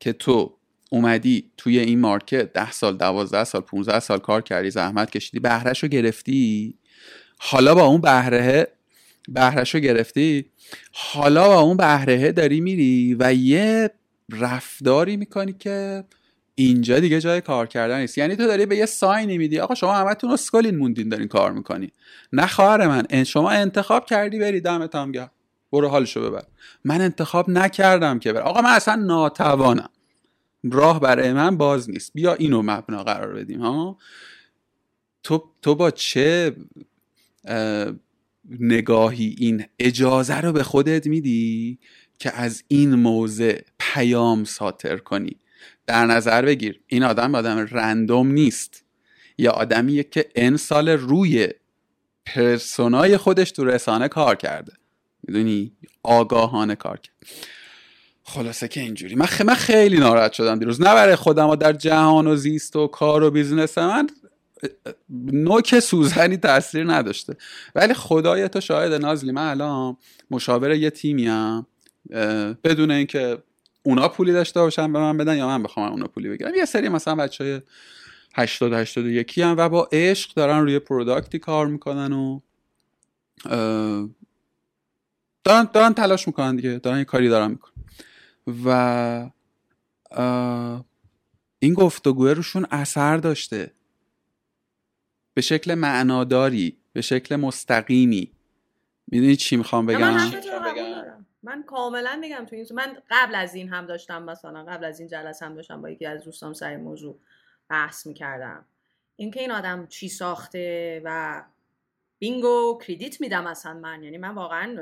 [0.00, 0.53] که تو
[0.94, 5.82] اومدی توی این مارکت ده سال دوازده سال 15 سال کار کردی زحمت کشیدی بهرهش
[5.82, 6.74] رو گرفتی؟
[7.38, 8.68] حالا با اون بهره
[9.28, 10.46] بهرهش رو گرفتی؟
[10.92, 13.90] حالا با اون بهرهه داری میری و یه
[14.32, 16.04] رفتاری می‌کنی که
[16.54, 18.18] اینجا دیگه جای کار کردن نیست.
[18.18, 19.60] یعنی تو داری به یه ساینی میدی.
[19.60, 21.92] آقا شما همتون اسکلین موندین دارین کار می‌کنی.
[22.32, 25.30] نه خواهر من شما انتخاب کردی بری دمت هم گرم
[25.72, 26.44] برو حالشو ببر.
[26.84, 29.88] من انتخاب نکردم که بر آقا من اصلا ناتوانم.
[30.72, 32.12] راه برای من باز نیست.
[32.14, 33.98] بیا اینو مبنا قرار بدیم ها؟
[35.22, 36.56] تو, تو با چه
[38.60, 41.78] نگاهی این اجازه رو به خودت میدی
[42.18, 45.36] که از این موضع پیام صادر کنی؟
[45.86, 48.84] در نظر بگیر این آدم آدم random نیست.
[49.38, 51.48] یا آدمیه که n سال روی
[52.26, 54.72] persona ی خودش تو رسانه کار کرده.
[55.22, 57.14] می‌دونی؟ آگاهانه کار کرد.
[58.26, 59.14] خلاصه که اینجوری.
[59.14, 60.80] من, من خیلی ناراحت شدم دیروز.
[60.80, 64.06] نه برای خودم و در جهان و زیست و کار و business من
[65.32, 67.36] نوک سوزنی تاثیر نداشته.
[67.74, 69.32] ولی خدای تو شاهد نازلی.
[69.32, 69.96] من الان
[70.30, 71.66] مشاور یه تیمیم
[72.64, 73.38] بدون اینکه
[73.82, 76.54] اونا پولی داشته باشن به من بدن یا من بخوام اونا پولی بگیرم.
[76.54, 77.60] یه سری مثلا بچه های
[78.34, 82.40] 80 81 هم و با عشق دارن روی پروداکتی کار می‌کنن و
[85.44, 86.78] دارن, دارن تلاش می‌کنن دیگه.
[86.78, 87.73] دارن یه کاری دارن می‌کنن.
[88.64, 89.30] و
[91.58, 93.70] این گفتگوه روشون اثر داشته.
[95.34, 98.32] به شکل معناداری به شکل مستقیمی.
[99.06, 103.86] می‌دونی چی می‌خوام بگم؟ من, من کاملا میگم تو این من قبل از این هم
[103.86, 107.18] داشتم مثلا قبل از این جلسه هم داشتم با یکی از دوستان سر موضوع
[107.68, 108.64] بحث می‌کردم.
[109.16, 111.42] اینکه این آدم چی ساخته و
[112.18, 114.02] بینگو کردیت میدم اصلا من.
[114.02, 114.76] یعنی من واقعا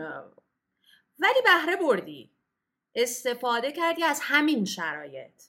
[1.19, 2.31] ولی بهره بردی.
[2.95, 5.43] استفاده کردی از همین شرایط.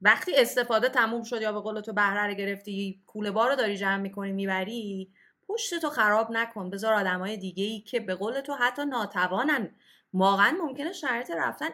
[0.00, 3.96] وقتی استفاده تموم شد یا به قول تو بهره رو گرفتی کوله رو داری جمع
[3.96, 5.12] می‌کنی می‌بری
[5.48, 6.70] پشت تو خراب نکن.
[6.70, 9.74] بذار آدمای دیگه ای که به قول تو حتی ناتوانن
[10.12, 11.68] واقعا ممکنه شرایط رفتن.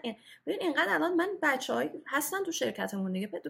[0.46, 3.42] ببین اینقدر الان من بچه هستن تو شرکتمون دیگه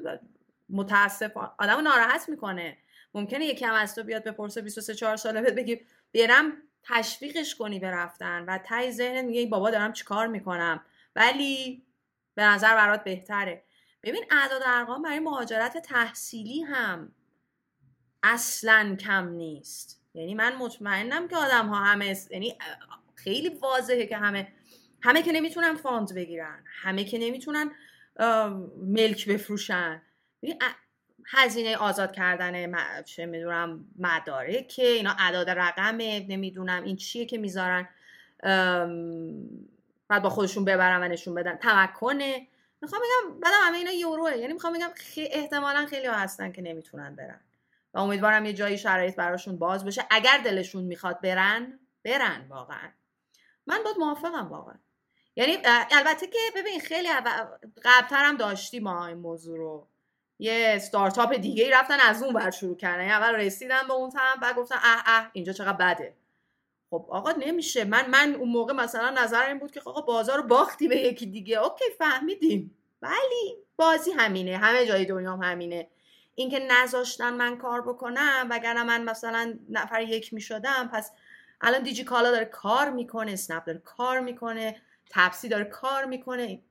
[0.68, 2.78] متاسف آدم ناراحت می‌کنه.
[3.14, 5.80] ممکنه یکی هم از تو بیاد بپرسه 23 4 ساله بگی
[6.14, 6.52] برم
[6.89, 10.85] تشویقش کنی به رفتن و تای ذهنت میگه بابا دارم چیکار می‌کنم؟
[11.16, 11.82] ولی
[12.35, 13.64] به نظر برات بهتره.
[14.03, 17.12] ببین اعداد ارقام برای مهاجرت تحصیلی هم
[18.22, 20.01] اصلا کم نیست.
[20.14, 22.59] یعنی من مطمئنم که آدم ها همه یعنی
[23.14, 24.53] خیلی واضحه که همه
[25.03, 27.70] همه که نمی‌تونن فاند بگیرن همه که نمی‌تونن
[28.76, 30.03] ملک بفروشن.
[31.27, 37.89] هزینه آزاد کردن چه می‌دونم مدارک اینا اعداد رقمه نمی‌دونم این چیه که می‌ذارن.
[40.09, 41.57] بعد با خودشون ببرن و نشون بدن.
[41.57, 42.47] تمکنه
[42.81, 44.37] می‌خوام بگم بعدم همه اینا یوروه.
[44.37, 45.29] یعنی می‌خوام بگم خی...
[45.33, 47.41] احتمالا خیلی ها هستن که نمی‌تونن برن.
[47.95, 50.05] و امیدوارم یه جایی شرایط براشون باز بشه.
[50.11, 52.89] اگر دلشون می‌خواد برن برن واقعا.
[53.66, 54.75] من باید موافقم واقعا.
[55.37, 55.59] یعنی
[55.93, 57.09] البته که ببین خیلی
[57.85, 59.89] قبلتر هم داشتی ما این موضوع رو.
[60.39, 63.01] یه استارتاپ دیگه ای رفتن از اون بر شروع کردن.
[63.01, 66.14] یعنی اول رسیدن به اون طرف بعد گفتن اه اه اینجا چقدر بده.
[66.91, 67.85] خب آقا نمیشه.
[67.85, 71.59] من من اون موقع مثلا نظر این بود که آقا بازار باختی به یکی دیگه.
[71.59, 72.76] اوکی فهمیدیم.
[73.03, 74.57] ولی بازی همینه.
[74.57, 75.89] همه جای دنیا هم همینه.
[76.35, 81.11] اینکه نذاشتن من کار بکنم وگرنه من مثلا نفر یک می‌شدم پس
[81.61, 84.76] الان دیجی کالا داره کار می‌کنه اسنپ داره کار می‌کنه
[85.11, 86.62] تپسی داره کار می‌کنه.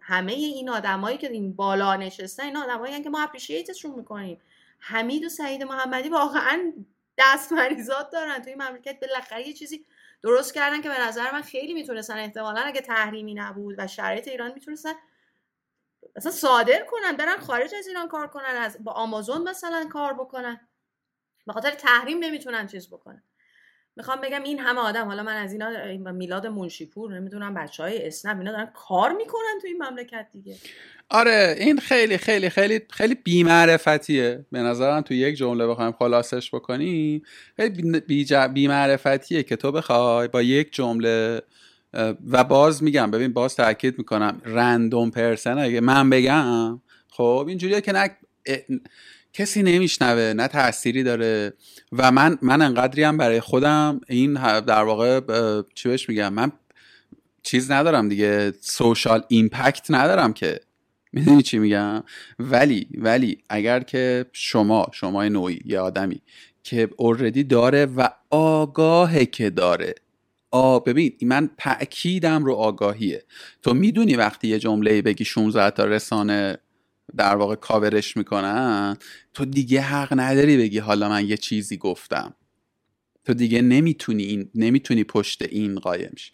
[0.00, 4.40] همه این آدمایی که این بالا نشستن این آدمایی که ما اپریشیتشون می‌کنیم.
[4.78, 6.72] حمید و سعید محمدی واقعا
[7.18, 9.86] دست مریضات دارن توی مملکت بالاخره یه چیزی
[10.22, 14.52] درست کردن که به نظر من خیلی می‌تونستن احتمالا اگه تحریمی نبود و شرایط ایران
[14.52, 14.92] می‌تونستن
[16.16, 20.68] اصلا صادر کنن برن خارج از ایران کار کنن از با آمازون مثلا کار بکنن.
[21.46, 23.22] به خاطر تحریم نمی‌تونن چیز بکنن.
[23.96, 28.38] می‌خوام بگم این همه آدم حالا من از اینا میلاد منشیپور نمی‌دونم بچه های اسنپ
[28.38, 30.56] اینا دارن کار می‌کنن تو این مملکت دیگه.
[31.08, 34.46] آره این خیلی خیلی خیلی خیلی بیمعرفتیه.
[34.52, 37.22] به نظرم تو یک جمله بخوایم خلاصش بکنیم
[37.56, 38.00] خیلی
[38.54, 41.42] بیمعرفتیه که تو بخوای با یک جمله
[42.30, 47.92] و باز میگم ببین باز تاکید می‌کنم رندوم پرسن اگه من بگم خب اینجوریه که
[47.92, 48.10] نه
[49.32, 51.52] کسی نمیشنوه نه تأثیری داره
[51.92, 55.20] و من من انقدری هم برای خودم این در واقع
[55.74, 56.52] چی بهش میگم؟ من
[57.42, 60.60] چیز ندارم دیگه سوشال ایمپکت ندارم که.
[61.12, 62.02] می‌دونی چی میگم؟
[62.38, 66.20] ولی ولی اگر که شما شما نوعی یه آدمی
[66.62, 69.94] که اوردی داره و آگاهه که داره.
[70.50, 73.22] آ ببین من تأکیدم رو آگاهیه.
[73.62, 76.58] تو می‌دونی وقتی یه جمله بگی 16 تا رسانه
[77.16, 78.96] در واقع کاورش می‌کنن
[79.34, 82.34] تو دیگه حق نداری بگی حالا من یه چیزی گفتم.
[83.24, 86.30] تو دیگه نمی‌تونی این نمی‌تونی پشت این قایم شی.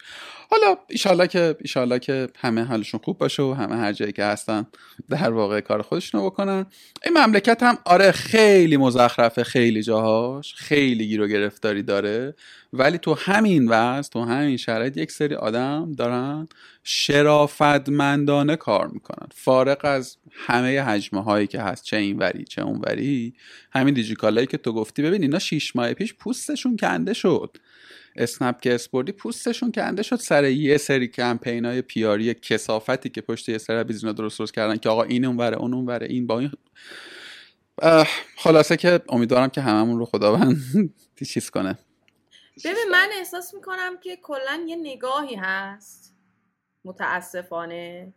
[0.51, 4.67] حالا ایشالله که ایشالله که همه حالشون خوب باشه و همه هر جایی که هستن
[5.09, 6.65] در واقع کار خودشونو بکنن.
[7.05, 12.35] این مملکت هم آره خیلی مزخرفه خیلی جاهاش خیلی گیر و گرفتاری داره.
[12.73, 16.47] ولی تو همین وضع تو همین شرایط یک سری آدم دارن
[16.83, 19.27] شرافتمندانه کار می‌کنن.
[19.35, 23.33] فارق از همه حجمه هایی که هست چه این وری چه اون وری
[23.71, 27.57] همین دیجیکالایی که تو گفتی ببین اینا شیش ماه پیش پوستشون کنده شد.
[28.19, 33.49] اسنپ که اسپوردی پوستشون کنده شد سر یه سری کمپین های پیاری کسافتی که پشت
[33.49, 36.51] یه سری بیزینا درست درست کردن که آقا این اونوره اون اونوره این با این.
[38.37, 40.57] خلاصه که امیدوارم که هممون رو خداوند
[41.33, 41.77] چیز کنه.
[42.65, 46.15] ببین من احساس می‌کنم که کلا یه نگاهی هست.
[46.85, 48.13] متاسفانه.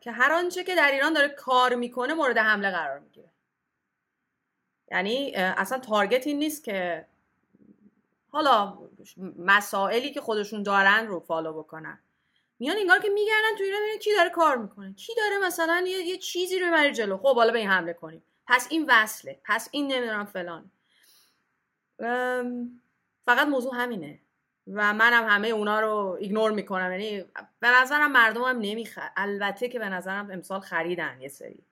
[0.00, 3.30] که هر آنچه که در ایران داره کار می‌کنه مورد حمله قرار می‌گیره.
[4.90, 7.06] یعنی اصلا تارگت این نیست که
[8.30, 8.78] حالا
[9.38, 11.98] مسائلی که خودشون دارن رو فالو بکنن.
[12.58, 16.16] میان انگار که میگردن تو ایران کی داره کار می‌کنه؟ کی داره مثلا یه, یه
[16.16, 18.22] چیزی رو بری جلو؟ خب حالا به این حمله کنیم.
[18.46, 19.40] پس این وصله.
[19.44, 20.70] پس این نمی‌دونم فلان.
[23.24, 24.18] فقط موضوع همینه.
[24.72, 26.92] و منم همه اونا رو ایگنور می‌کنم.
[26.92, 27.24] یعنی
[27.60, 31.64] به نظرم مردم هم نمیخر البته که به نظرم امسال خریدن یه سری.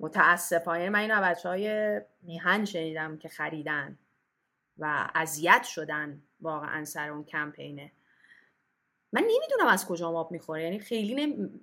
[0.00, 0.88] متاسفانه.
[0.88, 3.98] من این بچه های میهن شنیدم که خریدن.
[4.80, 7.92] و اذیت شدن واقعا سر اون کمپینه.
[9.12, 10.62] من نمی‌دونم از کجا ماب می‌خوره.
[10.62, 11.60] یعنی خیلی نمی...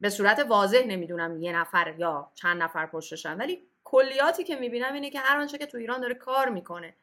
[0.00, 5.10] به صورت واضح نمی‌دونم یه نفر یا چند نفر پشتشن ولی کلیاتی که می‌بینم اینه
[5.10, 6.94] که هر آنچه که تو ایران داره کار می‌کنه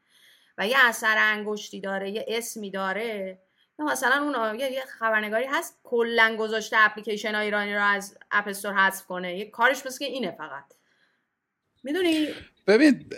[0.57, 3.39] و یه اثر انگشتی داره یه اسمی داره
[3.80, 9.05] یا مثلا اون یه خبرنگاری هست کلا گذاشته اپلیکیشن های ایرانی رو از اپ حذف
[9.05, 9.38] کنه.
[9.38, 10.66] یه کارش مثل که اینه فقط.
[11.84, 12.28] می‌دونی؟
[12.68, 13.10] ببین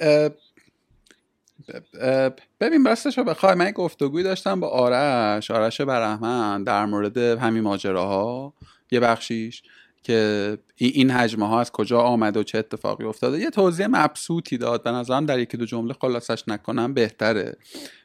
[2.60, 5.52] ببین راستش رو بخوای من گفتگوی داشتم با آرش.
[5.52, 8.54] آرش برحمن در مورد همین ماجراها.
[8.92, 9.64] یه بخشیش
[10.04, 13.40] که این حجمه ها از کجا آمده و چه اتفاقی افتاده.
[13.40, 14.84] یه توضیح مبسوطی داد.
[14.84, 17.58] به نظرم در یکی دو جمله خلاصش نکنم بهتره.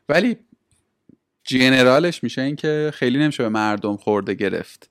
[0.08, 0.36] ولی
[1.44, 4.90] جنرالش میشه این که خیلی نمیشه به مردم خورده گرفت.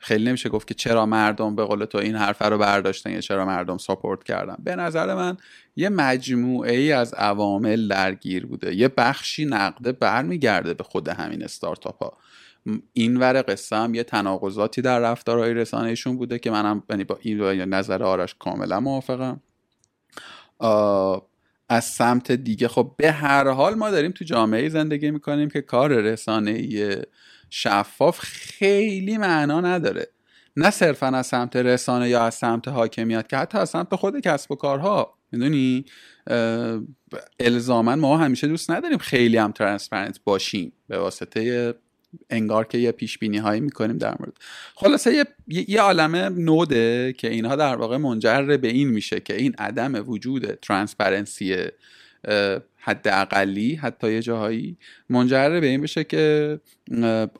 [0.00, 3.44] خیلی نمیشه گفت که چرا مردم به قول تو این حرفه رو برداشتن یا چرا
[3.44, 4.56] مردم ساپورت کردن.
[4.64, 5.36] به نظر من
[5.76, 8.74] یه مجموعه ای از عوامل درگیر بوده.
[8.74, 12.18] یه بخشی نقده برمیگرده به خود همین استارتاپ ها
[12.92, 17.40] این ور قصه هم یه تناقضاتی در رفتارهای رسانهشون بوده که منم یعنی با این
[17.60, 19.40] نظر آرش کاملا موافقم.
[21.68, 25.92] از سمت دیگه خب به هر حال ما داریم تو جامعه زندگی می‌کنیم که کار
[25.92, 26.50] رسانه
[27.50, 30.08] شفاف خیلی معنا نداره.
[30.56, 34.52] نه صرفا از سمت رسانه یا از سمت حاکمیت که حتی از سمت خود کسب
[34.52, 35.84] و کارها می‌دونی؟
[37.40, 41.74] الزاما ما همیشه دوست نداریم خیلی هم transparent باشیم به واسطه
[42.30, 44.32] انگار که یه پیش بینی هایی می‌کنیم در مورد.
[44.74, 45.24] خلاصه یه,
[45.68, 50.08] یه عالمه node ه که اینها در واقع منجر به این میشه که این عدم
[50.10, 51.56] وجود transparency
[52.88, 54.76] حداقلی حتی یه جاهایی.
[55.08, 56.60] منجر به این بشه که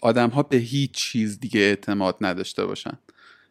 [0.03, 2.99] آدم ها به هیچ چیز دیگه اعتماد نداشته باشن.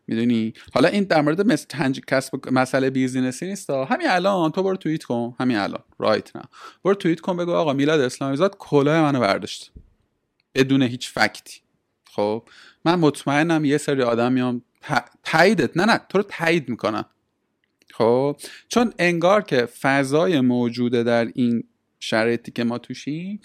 [0.07, 1.65] می‌دونی؟ حالا این در مورد
[2.07, 5.35] کسب مسئله بیزینسی نیست همین الان تو برو توییت کن.
[5.39, 5.83] همین الان.
[5.99, 6.41] رایت نه
[6.83, 9.71] برو توییت کن بگو آقا میلاد اسلامی زاد کلاه منو برداشت.
[10.55, 11.59] بدون هیچ فکتی.
[12.03, 12.43] خب؟
[12.85, 14.61] من مطمئنم یه سری آدم میام
[15.23, 17.05] تاییدت نه نه تو رو تایید می‌کنن
[17.93, 18.37] خب؟
[18.67, 21.63] چون انگار که فضای موجوده در این
[21.99, 23.39] شرایطی که ما توشیم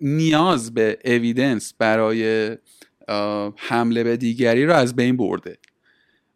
[0.00, 2.56] نیاز به اویدنس برای
[3.56, 5.58] حمله به دیگری رو از بین برده.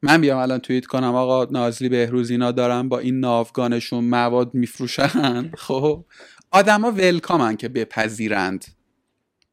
[0.02, 5.50] من بیام الان توییت کنم آقا نازلی بهروز اینا دارن با این ناوگانشون مواد میفروشن.
[5.66, 6.04] خب؟
[6.50, 8.64] آدما ولکامن که بپذیرند.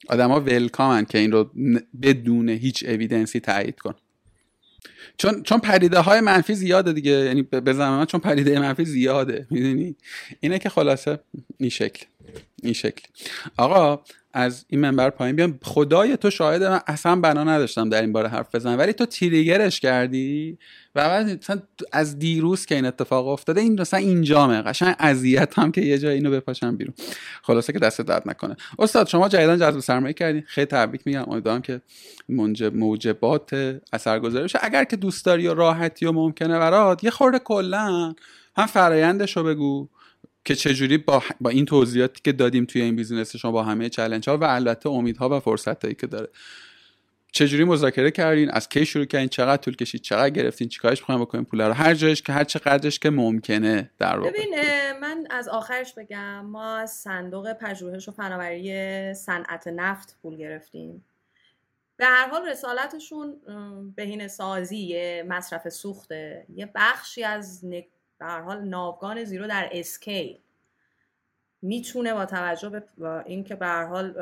[0.09, 1.51] آدما ولکامن که این رو
[2.01, 3.93] بدون هیچ اویدنسی تایید کن.
[5.21, 7.11] چون چون پدیده های منفی زیاده دیگه.
[7.11, 9.47] یعنی به من چون پدیده منفی زیاده.
[9.49, 9.95] می‌دونی؟
[10.39, 11.19] اینه که خلاصه
[11.57, 12.05] این شکل.
[12.63, 13.07] این شکل.
[13.57, 14.03] آقا
[14.33, 15.59] از این منبر پایین بیام.
[15.63, 16.79] خدای تو شاهد من.
[16.87, 18.79] اصلا بنا نداشتم در این باره حرف بزنم.
[18.79, 20.57] ولی تو تریگرش کردی
[20.95, 21.43] و بعد
[21.91, 26.13] از دیروز که این اتفاق افتاده این مثلا اینجامه قشنگ اذیت هم که یه جای
[26.13, 26.93] اینو بپاشم بیرون.
[27.43, 28.55] خلاصه که دست درد نکنه.
[28.79, 30.43] استاد شما جدیدا جذب سرمایه کردین.
[30.47, 31.23] خیلی تبریک میگم.
[31.27, 31.81] امیدوارم که
[32.73, 38.15] موجبات اثرگذاری بشه اگر که دوست داری و راحتی و ممکنه برات یه خورده کلا
[38.57, 39.87] هم فرایندش رو بگو.
[40.45, 44.29] که چجوری با, با این توضیحاتی که دادیم توی این business شما با همه challenge
[44.29, 46.29] ها و البته امیدها و فرصت هایی که داره.
[47.33, 51.45] چجوری مذاکره کردین؟ از کی شروع کردین؟ چقدر طول کشید؟ چقدر گرفتین؟ چیکارش می‌خوایم بکنین
[51.45, 54.29] پول رو هر جایش که هر چقدرش که ممکنه در واقع.
[54.29, 54.55] ببین
[55.01, 61.05] من از آخرش بگم ما صندوق پژوهش و فناوری صنعت نفت پول گرفتیم.
[61.97, 63.41] به هر حال رسالتشون
[63.95, 64.95] بهینه سازی
[65.27, 66.45] مصرف سوخته.
[66.55, 67.65] یه بخشی از
[68.25, 70.39] هر حال ناوگان زیرو در اسکیل
[71.61, 72.83] می‌تونه با توجه به
[73.25, 74.15] اینکه به هر حال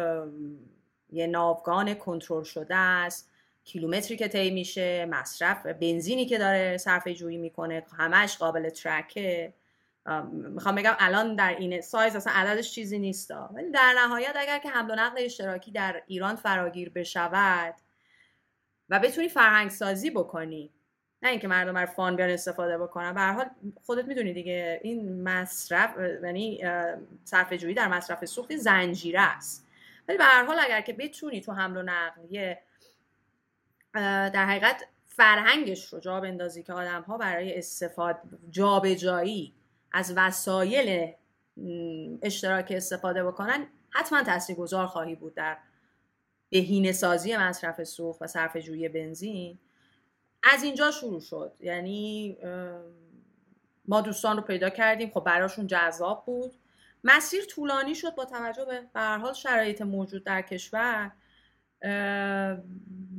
[1.12, 3.32] یه ناوگان کنترل شده است
[3.64, 9.54] کیلومتری که طی میشه مصرف بنزینی که داره صرفه جویی می‌کنه همش قابل ترکه.
[10.32, 14.70] می‌خوام بگم الان در این سایز اصلا عددش چیزی نیست ولی در نهایت اگر که
[14.70, 17.76] حمل و نقل اشتراکی در ایران فراگیر بشود
[18.90, 20.72] و بتونی فرهنگ سازی بکنی
[21.24, 23.14] نه اینکه مردم بر فان بیان استفاده بکنن.
[23.14, 23.50] به حال
[23.84, 26.62] خودت می‌دونی دیگه این مصرف یعنی
[27.24, 29.68] صرفه جویی در مصرف سوختی زنجیره است.
[30.08, 32.60] ولی به هر حال اگر که بتونی تو حمل و نقل یه
[33.94, 39.54] در حقیقت فرهنگش رو جا بندازی که آدم ها برای استفاده جابجایی
[39.92, 41.14] از وسایل
[42.22, 45.58] اشتراک استفاده بکنن حتما تاثیرگذار خواهی بود در
[46.50, 49.60] بهینه سازی مصرف سوخت و صرف جویی بنزین.
[50.44, 51.54] از اینجا شروع شد.
[51.60, 52.38] یعنی
[53.86, 55.10] ما دوستان رو پیدا کردیم.
[55.10, 56.54] خب براشون جذاب بود.
[57.04, 61.12] مسیر طولانی شد با توجه به هر حال شرایط موجود در کشور.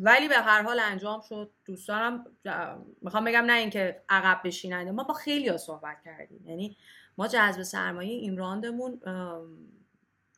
[0.00, 1.50] ولی به هر حال انجام شد.
[1.64, 2.26] دوستانم
[3.02, 6.46] می‌خوام بگم نه اینکه عقب بشینند ما با خیلی ها صحبت کردیم.
[6.46, 6.76] یعنی
[7.18, 9.00] ما جذب سرمایه این راندمون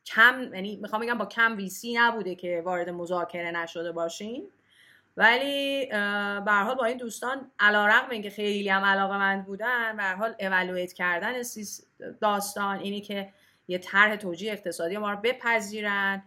[0.06, 4.42] کم یعنی می‌خوام بگم با کم ویسی نبوده که وارد مذاکره نشده باشیم.
[5.16, 5.86] ولی
[6.44, 10.92] به حال با این دوستان علیرغم اینکه خیلی هم علاقه مند بودن به حال اولویت
[10.92, 11.32] کردن
[12.20, 13.32] داستان اینی که
[13.68, 16.22] یه طرح توجیه اقتصادی ما رو بپذیرن.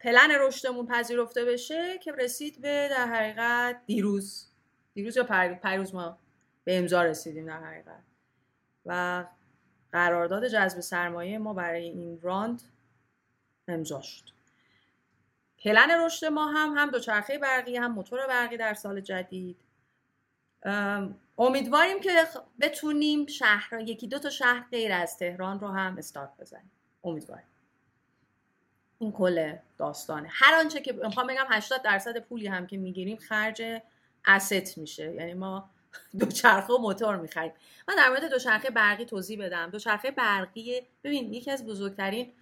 [0.00, 4.46] پلن رشدمون پذیرفته بشه که رسید به در حقیقت دیروز.
[4.94, 5.24] دیروز یا
[5.62, 6.18] پیروز ما
[6.64, 8.02] به امضا رسیدیم در حقیقت.
[8.86, 9.24] و
[9.92, 12.62] قرارداد جذب سرمایه ما برای این راند
[13.68, 14.39] امضا شد.
[15.60, 19.56] پلن رشد ما هم هم دوچرخه برقی هم موتور برقی در سال جدید.
[21.38, 22.10] امیدواریم که
[22.60, 26.70] بتونیم شهر یکی دو تا شهر غیر از تهران رو هم استارت بزنیم.
[27.04, 27.46] امیدواریم.
[28.98, 30.28] این کل داستانه.
[30.32, 33.62] هر آنچه که می‌خوام بگم 80 درصد پولی هم که می‌گیریم خرج
[34.24, 35.14] asset میشه.
[35.14, 35.70] یعنی ما
[36.20, 37.52] دوچرخه و موتور می‌خریم.
[37.88, 39.70] من در مورد دوچرخه برقی توضیح بدم.
[39.70, 42.32] دوچرخه برقی ببین یکی از بزرگترین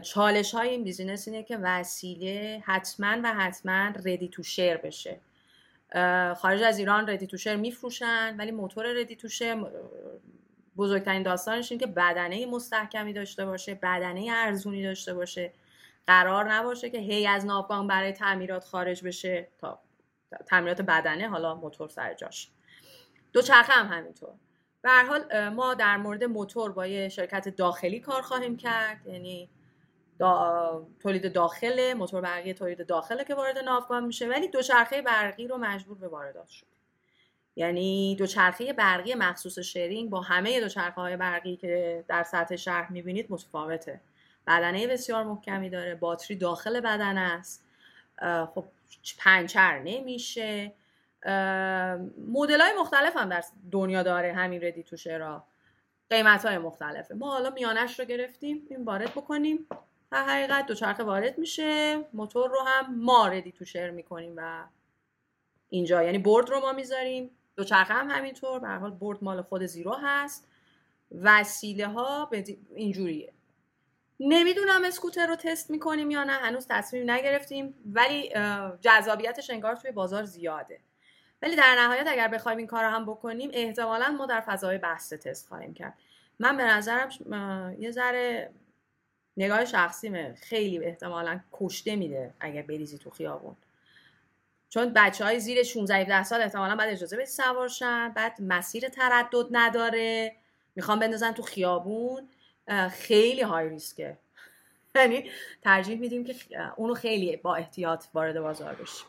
[0.00, 5.20] چالش های این business اینه که وسیله حتما و حتما ready to share بشه.
[6.36, 9.56] خارج از ایران ready to share میفروشن ولی موتور ready to share
[10.76, 15.52] بزرگترین داستانش این که بدنه مستحکمی داشته باشه بدنه ارزونی داشته باشه.
[16.06, 19.80] قرار نباشه که هی از ناوگان برای تعمیرات خارج بشه تا
[20.46, 22.48] تعمیرات بدنه حالا موتور سر جاش.
[23.32, 24.30] دوچرخه هم همینطور.
[24.82, 29.48] به حال ما در مورد موتور با یه شرکت داخلی کار خواهیم کرد یعنی
[31.00, 35.98] تولید داخل موتور برقی تولید داخله که وارد ناوگان میشه ولی دوچرخه برقی رو مجبور
[35.98, 36.66] به واردات شد.
[37.56, 43.26] یعنی دوچرخه برقی مخصوص شیرینگ با همه دوچرخه های برقی که در سطح شهر می‌بینید
[43.30, 44.00] متفاوته.
[44.46, 47.64] بدنه بسیار محکمی داره باتری داخل بدنه است.
[48.54, 48.64] خب
[49.18, 50.72] پنچر نمیشه.
[52.28, 55.44] مدل های مختلف هم در دنیا داره همین ردی تو را
[56.10, 57.14] قیمت های مختلفه.
[57.14, 59.66] ما حالا میانش رو گرفتیم این وارد بکنیم.
[60.12, 62.04] در حقیقت دوچرخه وارد میشه.
[62.12, 64.64] موتور رو هم ما ردی تو شیر می‌کنیم و
[65.68, 66.02] اینجا.
[66.02, 67.30] یعنی برد رو ما می‌ذاریم.
[67.56, 68.58] دوچرخه هم همینطور.
[68.58, 70.48] به حال برد مال خود زیرو هست.
[71.22, 72.30] وسیله ها
[72.74, 73.32] اینجوریه.
[74.20, 76.32] نمی‌دونم اسکوتر رو تست می‌کنیم یا نه.
[76.32, 77.74] هنوز تصمیم نگرفتیم.
[77.92, 78.32] ولی
[78.80, 80.80] جذابیتش انگار توی بازار زیاده.
[81.42, 85.12] ولی در نهایت اگر بخوایم این کار رو هم بکنیم احتمالا ما در فضای بحث
[85.12, 85.94] تست خواهیم کرد.
[86.38, 87.10] من به نظرم
[87.78, 88.50] یه ذره
[89.36, 90.34] نگاه شخصیمه.
[90.34, 93.56] خیلی احتمالا کشته میده اگر بریزی تو خیابون.
[94.68, 99.46] چون بچه های زیر 16 17 سال احتمالا بعد اجازه بدی سوارشن بعد مسیر تردد
[99.50, 100.36] نداره.
[100.76, 102.28] می‌خوام بندازن تو خیابون.
[102.90, 104.18] خیلی های ریسکه.
[104.94, 105.30] یعنی
[105.62, 106.34] ترجیح میدیم که
[106.76, 109.06] اونو خیلی با احتیاط وارد بازار بشیم.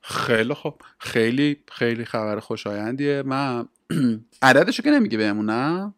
[0.00, 3.22] خیلی خوب خیلی خیلی خبر خوشایندیه.
[3.22, 3.68] من
[4.42, 5.94] عددشو که نمیگه بهمون نه؟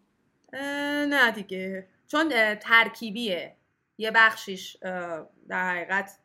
[1.09, 1.89] نه دیگه.
[2.07, 3.57] چون ترکیبیه.
[3.99, 4.77] یه بخشیش
[5.49, 6.19] در حقیقت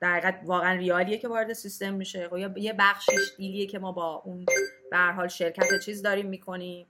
[0.00, 2.28] در حقیقت واقعا ریالیه که وارد سیستم میشه.
[2.28, 4.46] خب، یا یه بخشیش دیلیه که ما با اون
[4.90, 6.86] به حال شرکت چیز داریم می‌کنیم.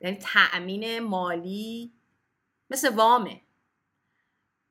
[0.00, 1.92] یعنی تأمین مالی
[2.70, 3.40] مثل وامه.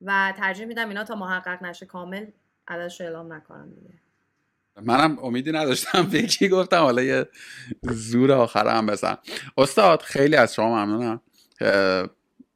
[0.01, 1.85] و ترجیح میدم اینا تا محقق نشه.
[1.85, 2.27] کامل
[2.67, 3.93] عددش اعلام نکنم دیگه.
[4.81, 6.03] منم امیدی نداشتم.
[6.39, 7.25] به گفتم حالا یه
[7.83, 9.17] زور آخر هم بزن.
[9.57, 11.21] استاد خیلی از شما ممنونم.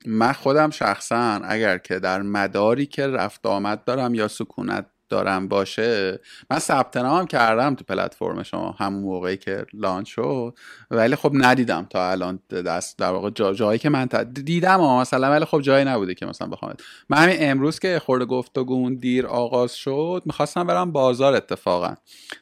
[0.06, 6.20] من خودم شخصا اگر که در مداری که رفت آمد دارم یا سکونت دارم باشه
[6.52, 10.54] من ثبت نام کردم تو پلتفرم شما همون موقعی که لانچ شد
[10.92, 15.32] ولی خب ندیدم تا الان دست در واقع جا جایی که من دیدم ها مثلا
[15.32, 16.74] ولی خب جایی نبوده که مثلا بخوام.
[17.10, 21.96] من همین امروز که خورده گفتگون دیر آغاز شد می‌خواستم برم بازار اتفاقا.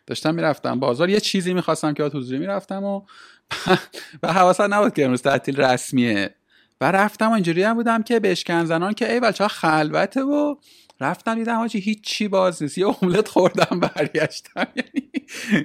[0.07, 3.01] داشتم می‌رفتم بازار یه چیزی می‌خواستم که حضوری می‌رفتم و
[4.23, 6.35] و حواسم نبود که امروز تعطیل رسمیه.
[6.81, 10.55] و رفتم اینجوری هم بودم که به اشکن زنان که ای بچه خلوته و
[11.01, 12.77] رفتم دیدم حاجی هیچی باز نیست.
[12.77, 14.67] یه املت خوردم برگشتم.
[14.75, 15.11] یعنی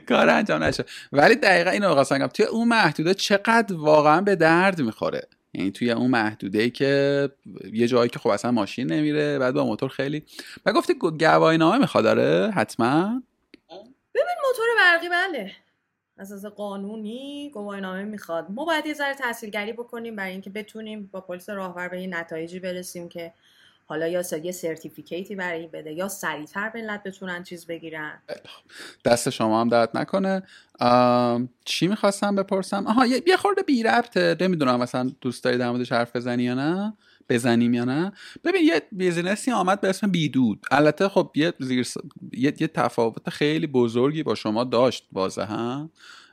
[0.09, 0.89] کار انجام نشد.
[1.13, 2.27] ولی دقیقا اینو می‌خواستم بگم.
[2.27, 7.29] توی اون محدوده چقدر واقعا به درد می‌خوره؟ یعنی توی اون محدوده ای که
[7.73, 10.23] یه جایی که خب اصلا ماشین نمیره بعد با موتور خیلی.
[10.67, 13.23] و گفتی گواهی نامه می‌خواد داره حتما.
[14.15, 15.53] ببین موتور برقی بله.
[16.19, 18.47] اساس قانونی گواهینامه می‌خواد.
[18.51, 22.61] ما باید یه ذره تحصیلگری بکنیم برای اینکه بتونیم با پلیس راهور به این نتایجی
[22.61, 23.33] برسیم که
[23.87, 28.23] حالا یا یه سرتیفیکیتی برای بده یا سریعتر ملت بتونن چیز بگیرن.
[29.05, 30.43] دست شما هم درد نکنه.
[31.65, 34.37] چی می‌خواستم بپرسم؟ آها یه خورده بی ربطه.
[34.41, 36.97] نمی‌دونم مثلا دوست داری در موردش حرف بزنی یا نه؟
[37.29, 38.13] بزنیم یا نه؟
[38.45, 40.67] ببین یه business ی آمد به اسم بیدود.
[40.71, 41.89] البته خب یه, زیر...
[42.33, 42.55] یه...
[42.61, 45.89] یه تفاوت خیلی بزرگی با شما داشت واضحا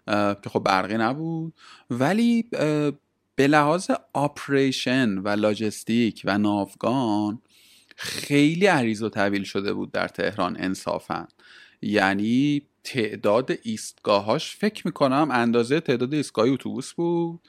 [0.08, 1.54] که خب برقی نبود.
[1.89, 2.49] ولی
[3.41, 7.41] به لحاظ operation و لاجستیک و ناوگان
[7.95, 11.27] خیلی عریض و طویل شده بود در تهران انصافا.
[11.81, 17.47] یعنی تعداد ایستگاهاش فکر می‌کنم اندازه تعداد ایستگاه اتوبوس بود.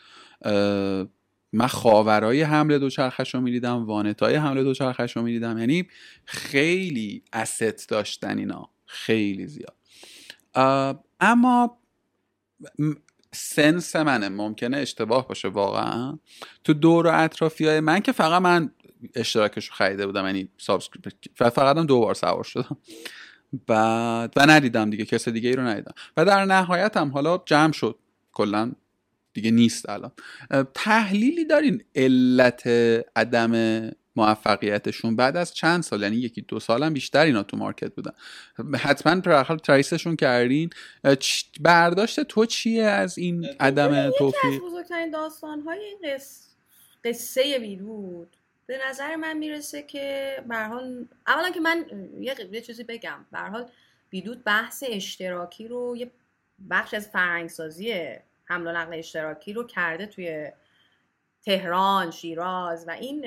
[1.53, 5.59] من خاورای حمله دوچرخش رو می‌دیدم وانتای حمله دوچرخش رو می‌دیدم.
[5.59, 5.89] یعنی
[6.25, 8.71] خیلی اسست داشتن اینا.
[8.87, 9.77] خیلی زیاد.
[11.21, 11.79] اما
[13.35, 14.29] سنس منه.
[14.29, 16.19] ممکنه اشتباه باشه واقعا.
[16.65, 18.71] تو دور و اطرافی های من که فقط من
[19.15, 20.49] اشتراکش رو خریده بودم یعنی
[21.37, 22.77] فقط هم دو بار سوار شدم.
[23.67, 25.93] بعد و ندیدم دیگه کس دیگه ای رو ندیدم.
[26.17, 27.99] و در نهایت هم حالا جمع شد.
[28.33, 28.73] کلا
[29.33, 30.13] دیگه نیست الان.
[30.75, 32.67] تحلیلی دارین علت
[33.17, 33.53] عدم
[34.17, 38.13] موفقیتشون بعد از چند سال یعنی یکی دو سال هم بیشتر اینا تو مارکت بودن.
[38.79, 40.71] حتما پرخال تریسشون کردین.
[41.61, 46.19] برداشت تو چیه از این عدم توفیق یکی از بزرگترین داستان های این
[47.05, 48.37] قصه ویرود
[48.67, 51.85] به نظر من می‌رسه که برحال اولا که من
[52.21, 53.27] یه, چیزی بگم.
[53.33, 53.71] برحال
[54.11, 56.11] بیدود بحث اشتراکی رو یه
[56.71, 57.95] بخش از فرهنگسازی
[58.45, 60.49] حمل و نقل اشتراکی رو کرده توی
[61.45, 63.25] تهران شیراز و این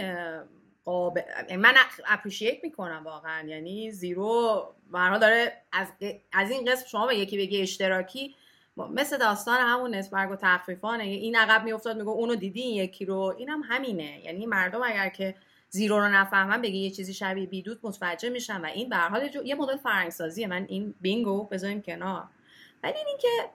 [0.85, 1.21] قابل
[1.55, 1.73] من
[2.07, 3.47] اپریشیت می‌کنم واقعا.
[3.47, 5.87] یعنی زیرو برها داره از,
[6.33, 8.35] از این قسم شما به یکی بگی اشتراکی
[8.77, 11.03] مثل داستان همون نسبرگ و تخفیفانه.
[11.03, 14.25] این عقب میافتاد میگه اونو دیدی این یکی رو؟ اینم هم همینه.
[14.25, 15.35] یعنی مردم اگر که
[15.69, 19.55] زیرو رو نفهمن بگی یه چیزی شبیه بیدود متوجه میشن و این به حال یه
[19.55, 20.47] مدل فرهنگسازیه.
[20.47, 22.23] من این بینگو بذاریم کنار.
[22.83, 23.49] ولی اینکه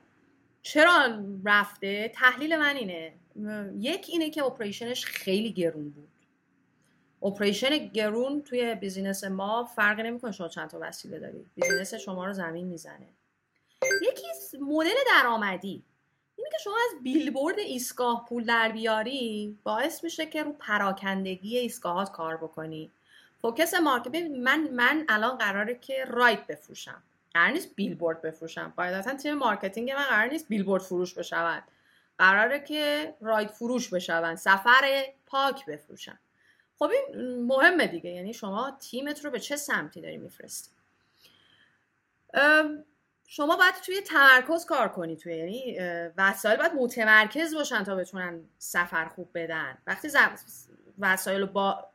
[0.63, 1.09] چرا
[1.45, 3.13] رفته؟ تحلیل من اینه.
[3.79, 6.09] یک اینه که operation ش خیلی گرون بود.
[7.23, 12.33] operation گرون توی business ما فرق نمی‌کنه شما چند تا وسیله دارید business شما رو
[12.33, 13.09] زمین می‌زنه.
[14.03, 14.27] یکی
[14.61, 15.83] مدل درآمدی.
[16.37, 22.13] اینه که شما از بیلبورد ایستگاه پول در بیاری باعث میشه که رو پراکندگی ایستگاهات
[22.13, 22.91] کار بکنی.
[23.43, 27.03] focus market من من الان قراره که ride بفروشم.
[27.35, 28.73] قرار نیست بیلبورد بفروشم.
[28.77, 31.63] قاعدتا تیم marketing من قرار نیست بیلبورد فروش بشود.
[32.19, 34.37] قراره که ride فروش بشون.
[34.37, 36.19] سفر پاک بفروشم.
[36.81, 40.71] خب این مهمه دیگه یعنی شما تیمت رو به چه سمتی داری میفرستی؟
[43.27, 45.79] شما باید توی تمرکز کار کنی توی یعنی
[46.17, 49.79] وسایل باید متمرکز باشن تا بتونن سفر خوب بدن.
[49.87, 50.09] وقتی
[50.99, 51.89] وسایل رو با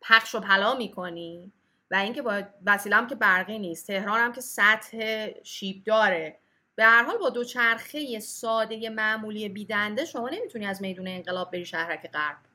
[0.00, 1.52] پخش و پلا می‌کنی
[1.90, 6.38] و اینکه با وسیله هم که برقی نیست تهران هم که سطح شیب داره
[6.74, 12.10] به هر حال با دوچرخه ساده معمولی بیدنده شما نمی‌تونی از میدون انقلاب بری شهرک
[12.10, 12.47] غرب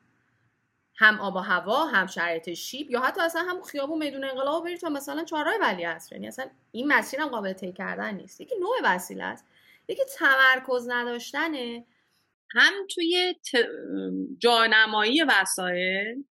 [0.95, 4.79] هم آب و هوا هم شرایط شیب یا حتی اصلا هم خیابون میدون انقلاب برید
[4.79, 6.11] تا مثلا چهارراه ولی هست.
[6.11, 8.41] یعنی اصلا این مسیر هم قابل طی کردن نیست.
[8.41, 9.45] یکی نوع وسیله است.
[9.87, 11.85] یکی تمرکز نداشتنه.
[12.51, 13.57] هم توی ت...
[14.37, 16.23] جانمایی وسایل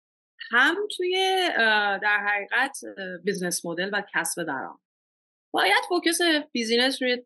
[0.52, 1.50] هم توی
[2.02, 2.78] در حقیقت
[3.24, 4.80] business model و کسب درآمد.
[5.52, 6.20] باید focus
[6.52, 7.26] business روی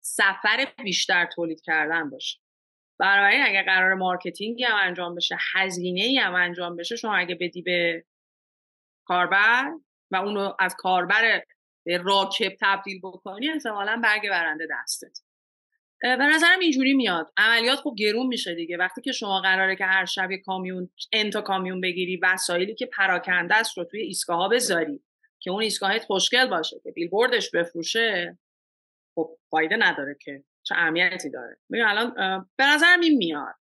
[0.00, 2.38] سفر بیشتر تولید کردن باشه.
[2.98, 7.34] بنابراین اگر قرار marketing ی هم انجام بشه هزینه ای هم انجام بشه شما اگه
[7.34, 8.04] بدی به
[9.04, 9.70] کاربر
[10.10, 11.42] و اونو از کاربر
[11.86, 15.18] به راکب تبدیل بکنی احتمالا برگ برنده دستت.
[16.00, 17.32] به نظرم اینجوری میاد.
[17.36, 18.76] عملیات خب گرون میشه دیگه.
[18.76, 22.86] وقتی که شما قراره که هر شب یه کامیون n تا کامیون بگیری وسایلی که
[22.86, 25.02] پراکنده است رو توی ایستگاه بذاری
[25.40, 28.38] که اون ایستگاهت خوشگل باشه که بیلبوردش بفروشه
[29.14, 30.44] خب فایده نداره که.
[30.68, 31.56] چه اهمیتی داره.
[31.70, 32.14] ببین الان
[32.56, 33.54] به نظرم این میاد.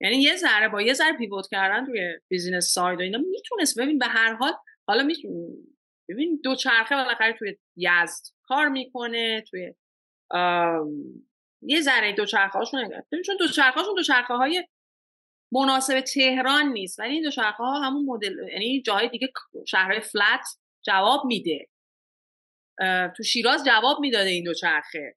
[0.00, 3.78] یعنی یه ذره با یه ذره pivot کردن روی business side و اینا می‌تونست.
[3.78, 4.52] ببین به هر حال
[4.88, 5.48] حالا می‌تونه
[6.08, 9.74] ببین دو چرخه بالاخره توی یزد کار می‌کنه توی
[11.62, 14.68] یه ذره دو چرخه هاشون چون دو چرخه هاشون دو چرخه های
[15.52, 17.00] مناسب تهران نیست.
[17.00, 19.28] ولی این دو چرخه ها همون مدل یعنی جای دیگه
[19.66, 20.46] شهرهای فلت
[20.84, 21.68] جواب میده.
[23.16, 25.16] تو شیراز جواب می‌داده این دو چرخه.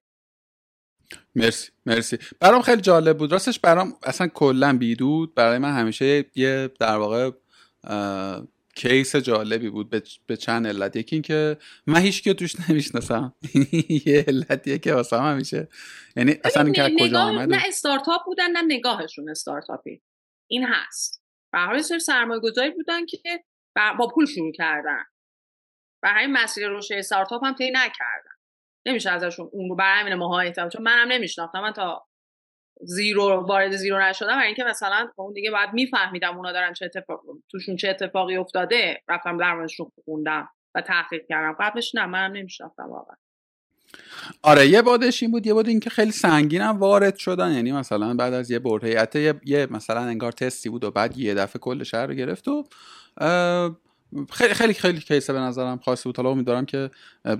[1.34, 2.18] مرسی مرسی.
[2.40, 3.32] برام خیلی جالب بود.
[3.32, 5.34] راستش برام اصلا کلا بیدود.
[5.34, 7.30] برای من همیشه یه در واقع
[8.74, 10.96] کیس جالبی بود به چند علت.
[10.96, 11.56] یکی اینکه
[11.86, 13.34] من هیچ که توش نمی‌شناسم.
[14.06, 15.68] یه علتیه که واسه هم همیشه
[16.16, 20.02] یعنی اصلا این که کجا آمده نه استارتاپ بودن نه نگاهشون استارتاپی.
[20.50, 21.22] این هست.
[21.52, 23.44] برای سر سرمایه گذاری بودن که
[23.98, 25.04] با پول شروع کردن.
[26.02, 28.29] و همین مسیر رشد استارتاپ هم طی نکردن.
[28.86, 31.60] نمیشه ازشون اون رو برای همین ماها چون منم نمیشناختم.
[31.60, 32.06] من تا
[32.82, 34.28] زیرو وارد زیرو نشدم.
[34.28, 37.20] برای اینکه مثلا اون دیگه باید میفهمیدم اونا دارن چه اتفاق
[37.50, 39.02] توشون چه اتفاقی افتاده.
[39.08, 41.56] رفتم درمانشون خوندم و تحقیق کردم.
[41.60, 43.16] قبلش نه منم نمیشناختم واقعا.
[44.42, 47.52] آره یه بادش این بود یه بود اینکه خیلی سنگین هم وارد شدن.
[47.52, 51.60] یعنی مثلا بعد از یه یه،, یه مثلا انگار تستی بود و بعد یه دفعه
[51.60, 52.64] کل شهر رو گرفت و
[54.30, 56.16] خیلی خیلی خیلی کیسه به نظرم خاصی بود.
[56.16, 56.90] حالا امیدوارم که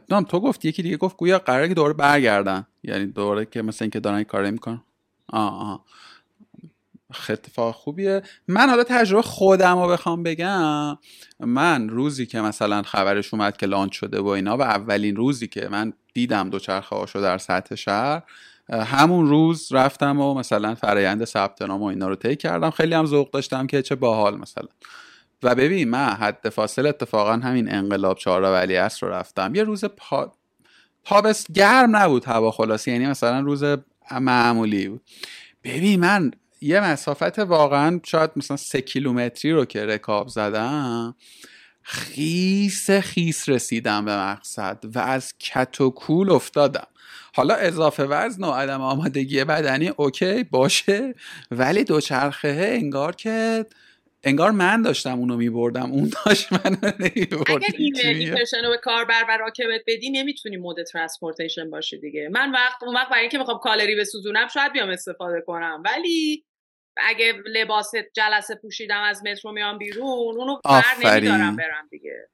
[0.08, 2.66] نام تو گفت یکی دیگه گفت گویا قراره که دوره برگردن.
[2.82, 4.82] یعنی دوره که مثلا اینکه دارن کار می‌کنن
[5.28, 5.84] آه آه.
[7.28, 8.22] اتفاق خوبیه.
[8.48, 10.98] من حالا تجربه خودم رو بخوام بگم
[11.40, 15.68] من روزی که مثلا خبرش اومد که لانچ شده و اینا و اولین روزی که
[15.68, 18.22] من دیدم دوچرخه هاشو در سطح شهر
[18.70, 22.70] همون روز رفتم و مثلا فرایند ثبت نام و اینا رو طی کردم.
[22.70, 24.68] خیلی هم ذوق داشتم که چه باحال مثلا.
[25.42, 29.54] و ببین من حد فاصل اتفاقا همین انقلاب چهار ولی رو رفتم.
[29.54, 30.32] یه روز پا...
[31.04, 33.64] تابست گرم نبود هوا خلاصی یعنی مثلا روز
[34.20, 35.02] معمولی بود.
[35.64, 36.30] ببین من
[36.60, 41.14] یه مسافت واقعا شاید مثلا سه کیلومتری رو که رکاب زدم
[41.82, 46.86] خیس خیس رسیدم به مقصد و از کت و کول افتادم.
[47.34, 51.14] حالا اضافه وزن و عدم آمادگی بدنی اوکی باشه
[51.50, 53.66] ولی دوچرخه انگار که
[54.24, 55.92] انگار من داشتم اونو میبردم.
[55.92, 58.34] اون داشت منو نمی‌برد اگر این
[58.70, 62.28] به کاربر و راکبت بدی نمی‌تونی mode transportation باشه دیگه.
[62.32, 65.82] من وقت اون وقت برای اینکه بخوام کالری بسوزونم شاید بیام استفاده کنم.
[65.84, 66.44] ولی
[66.96, 72.28] اگه لباس جلسه پوشیدم از مترو میام بیرون اونو بر نمیدارم برم دیگه.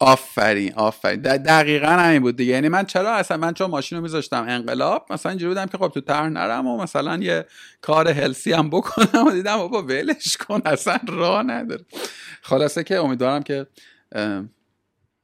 [0.00, 1.20] آفرین آفرین.
[1.22, 2.52] دقیقا همین بود دیگه.
[2.52, 5.88] یعنی من چرا اصلا من چون ماشین رو میذاشتم انقلاب مثلا اینجوری بودم که خب
[5.88, 7.46] تو تر نرم و مثلا یه
[7.80, 11.84] کار healthy هم بکنم و دیدم بابا ولش کن اصلا راه نداره.
[12.42, 13.66] خلاصه که امیدوارم که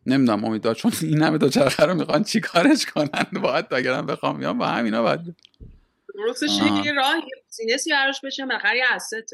[0.07, 4.59] نمی‌دونم امیدوار چون این همه دو چرخه رو می‌خوان چیکارش کنن باید اگرم بخوام میام
[4.59, 5.21] با همینا باید
[6.15, 6.51] درستش
[6.85, 8.47] یه راه بیزینسی براش بشه
[8.77, 9.25] یه استه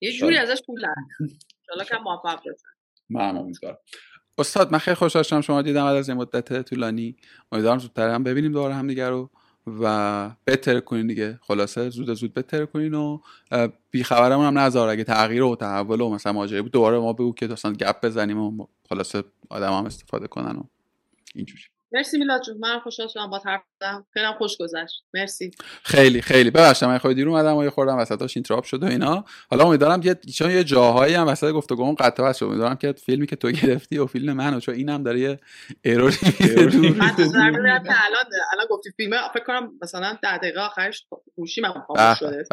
[0.00, 0.94] یه جوری ازش پول در
[1.78, 2.66] ان که موفق بشه
[3.10, 3.78] من امیدوارم.
[4.38, 5.40] استاد من خیلی خوشحال شدم.
[5.40, 7.16] شما دیدم بعد از این مدت طولانی.
[7.52, 9.30] امیدوارم زودتر هم ببینیم دوباره هم دیگه رو
[9.80, 11.38] و بهتر کنین دیگه.
[11.42, 13.18] خلاصه زود زود بهتر کنین و
[13.90, 14.88] بی خبرمون هم نذار.
[14.88, 18.38] اگه تغییر و تحول و مثلا ماجرا بود دوباره ما بگو که اصلا گپ بزنیم
[18.38, 20.62] و خلاصه آدم هم استفاده کنن و
[21.34, 21.62] اینجوری.
[21.92, 25.04] مرسی میلاد جون من خوشحال شدم باهات حرف زدم خیلی خوش گذشت.
[25.14, 25.50] مرسی.
[25.82, 26.50] خیلی خیلی.
[26.50, 29.24] ببخشید من خود دیر اومدم و یه خوردم وسطاش interrupt شد و اینا.
[29.50, 33.36] حالا امیدوارم که چون یه جاهایی هم وسط گفتگوم قطع واسه امیدوارم که فیلمی که
[33.36, 35.40] تو گرفتی و فیلم منو چون اینم داره یه
[35.84, 36.16] error ی
[36.90, 41.06] من الان الان گفتی فیلم فکر کنم مثلا 10 دقیقه آخرش
[41.36, 42.44] گوشیمم خاموش شده.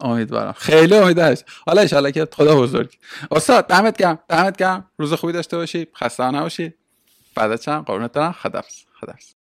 [0.00, 0.52] امیدوارم.
[0.52, 1.36] خیلی امیدوارم.
[1.66, 2.98] حالا ان که خدا بزرگ.
[3.30, 4.90] استاد دمت گرم دمت گرم.
[4.98, 5.86] روز خوبی داشته باشی.
[5.96, 6.74] خسته نباشی.
[7.38, 8.84] بعد چند قربونت دارم خدافظ.
[9.00, 9.34] خدافظ.